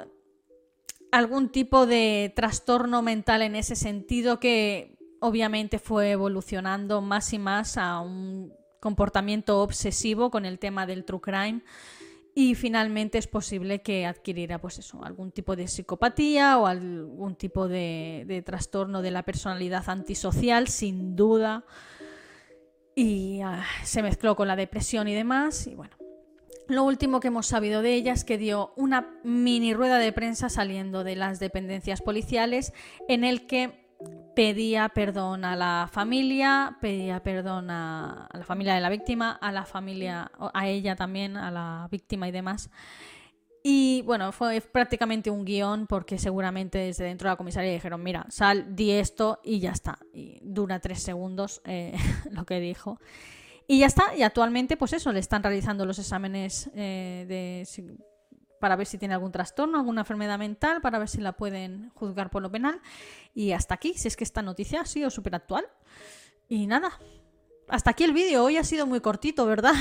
algún 1.12 1.50
tipo 1.50 1.86
de 1.86 2.34
trastorno 2.36 3.02
mental 3.02 3.42
en 3.44 3.56
ese 3.56 3.78
sentido 3.78 4.42
que 4.42 4.98
obviamente 5.22 5.80
fue 5.80 6.12
evolucionando 6.12 7.02
más 7.02 7.32
y 7.32 7.40
más 7.40 7.78
a 7.78 8.02
un 8.02 8.54
comportamiento 8.82 9.62
obsesivo 9.62 10.32
con 10.32 10.46
el 10.46 10.60
tema 10.60 10.86
del 10.86 11.06
true 11.06 11.22
crime 11.22 11.62
y 12.36 12.56
finalmente 12.56 13.20
es 13.20 13.28
posible 13.28 13.82
que 13.82 14.06
adquiriera 14.08 14.60
pues 14.60 14.80
eso, 14.80 15.04
algún 15.04 15.32
tipo 15.32 15.56
de 15.56 15.68
psicopatía 15.68 16.58
o 16.58 16.66
algún 16.66 17.36
tipo 17.36 17.68
de, 17.68 18.44
trastorno 18.46 19.02
de 19.04 19.12
la 19.12 19.24
personalidad 19.24 19.88
antisocial, 19.88 20.68
sin 20.68 21.16
duda. 21.16 21.64
Y 22.96 23.42
ah, 23.42 23.64
se 23.84 24.02
mezcló 24.02 24.36
con 24.36 24.48
la 24.48 24.56
depresión 24.56 25.08
y 25.08 25.14
demás. 25.14 25.68
Y 25.68 25.76
bueno, 25.76 25.96
lo 26.68 26.84
último 26.84 27.20
que 27.20 27.28
hemos 27.28 27.46
sabido 27.46 27.84
de 27.84 27.94
ella 27.94 28.14
es 28.14 28.24
que 28.24 28.40
dio 28.40 28.74
una 28.76 29.20
mini 29.24 29.76
rueda 29.76 30.00
de 30.00 30.12
prensa 30.12 30.50
saliendo 30.50 31.04
de 31.04 31.16
las 31.16 31.40
dependencias 31.40 32.02
policiales 32.02 32.74
en 33.08 33.24
el 33.24 33.46
que 33.46 33.83
pedía 34.36 34.90
perdón 34.90 35.46
a 35.46 35.56
la 35.56 35.90
familia, 35.92 36.78
pedía 36.82 37.22
perdón 37.22 37.70
a, 37.70 38.30
la 38.34 38.44
familia 38.44 38.76
de 38.76 38.82
la 38.82 38.90
víctima, 38.90 39.32
a 39.32 39.52
la 39.52 39.66
familia, 39.66 40.32
a 40.54 40.68
ella 40.68 40.96
también, 40.96 41.38
a 41.38 41.52
la 41.52 41.88
víctima 41.92 42.28
y 42.28 42.32
demás. 42.32 42.70
Y 43.66 44.02
bueno, 44.02 44.34
fue 44.34 44.60
prácticamente 44.60 45.30
un 45.30 45.46
guion 45.46 45.88
porque 45.88 46.18
seguramente 46.18 46.80
desde 46.80 47.06
dentro 47.06 47.30
de 47.30 47.34
la 47.34 47.38
comisaría 47.38 47.72
dijeron, 47.72 48.04
mira, 48.04 48.26
sal, 48.30 48.76
di 48.76 48.92
esto 48.92 49.40
y 49.44 49.60
ya 49.60 49.72
está. 49.72 49.98
Y 50.14 50.40
dura 50.42 50.80
tres 50.80 51.02
segundos 51.02 51.62
eh, 51.64 51.94
lo 52.32 52.46
que 52.46 52.60
dijo. 52.60 53.00
Y 53.66 53.80
ya 53.80 53.86
está, 53.86 54.16
y 54.18 54.24
actualmente 54.24 54.76
pues 54.76 54.92
eso, 54.92 55.14
le 55.14 55.20
están 55.20 55.42
realizando 55.42 55.86
los 55.86 55.98
exámenes 55.98 56.70
eh, 56.76 57.26
de 57.30 57.66
para 58.64 58.78
ver 58.78 58.88
si 58.88 58.98
tiene 58.98 59.14
algún 59.14 59.34
trastorno, 59.34 59.78
alguna 59.78 60.04
enfermedad 60.04 60.40
mental, 60.40 60.80
para 60.80 60.98
ver 60.98 61.10
si 61.10 61.20
la 61.20 61.34
pueden 61.34 61.92
juzgar 61.96 62.30
por 62.30 62.42
lo 62.42 62.50
penal. 62.50 62.80
Y 63.36 63.52
hasta 63.52 63.74
aquí, 63.74 63.94
si 63.96 64.08
es 64.08 64.16
que 64.16 64.24
esta 64.24 64.42
noticia 64.42 64.80
ha 64.80 64.86
sido 64.86 65.10
súper 65.10 65.36
actual. 65.36 65.66
Y 66.48 66.66
nada, 66.66 66.98
hasta 67.68 67.92
aquí 67.92 68.06
el 68.06 68.14
vídeo. 68.14 68.42
Hoy 68.42 68.56
ha 68.56 68.64
sido 68.64 68.88
muy 68.88 69.02
cortito, 69.02 69.46
¿verdad? 69.46 69.74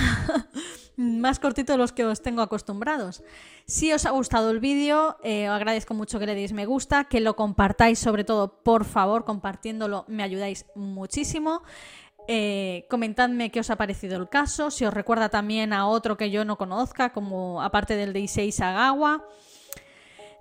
Más 0.96 1.38
cortito 1.38 1.70
de 1.70 1.78
los 1.78 1.92
que 1.92 2.04
os 2.04 2.22
tengo 2.22 2.42
acostumbrados. 2.42 3.22
Si 3.66 3.92
os 3.92 4.04
ha 4.04 4.10
gustado 4.10 4.50
el 4.50 4.58
vídeo, 4.58 5.16
eh, 5.22 5.48
os 5.48 5.54
agradezco 5.54 5.94
mucho 5.94 6.18
que 6.18 6.26
le 6.26 6.34
deis 6.34 6.52
me 6.52 6.66
gusta, 6.66 7.04
que 7.04 7.20
lo 7.20 7.36
compartáis 7.36 8.00
sobre 8.00 8.24
todo, 8.24 8.64
por 8.64 8.84
favor, 8.84 9.24
compartiéndolo 9.24 10.06
me 10.08 10.24
ayudáis 10.24 10.66
muchísimo. 10.74 11.62
Eh, 12.28 12.86
comentadme 12.88 13.50
qué 13.50 13.60
os 13.60 13.70
ha 13.70 13.76
parecido 13.76 14.16
el 14.16 14.28
caso, 14.28 14.70
si 14.70 14.84
os 14.84 14.94
recuerda 14.94 15.28
también 15.28 15.72
a 15.72 15.86
otro 15.86 16.16
que 16.16 16.30
yo 16.30 16.44
no 16.44 16.56
conozca, 16.56 17.12
como 17.12 17.62
aparte 17.62 17.96
del 17.96 18.12
de 18.12 18.20
Issei 18.20 18.52
Sagawa. 18.52 19.24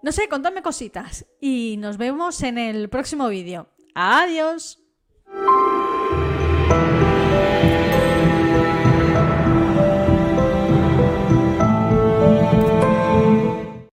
No 0.04 0.12
sé, 0.12 0.28
contadme 0.30 0.62
cositas 0.62 1.26
y 1.40 1.76
nos 1.78 1.98
vemos 1.98 2.42
en 2.44 2.58
el 2.58 2.90
próximo 2.90 3.28
vídeo. 3.28 3.68
Adiós. 3.94 4.80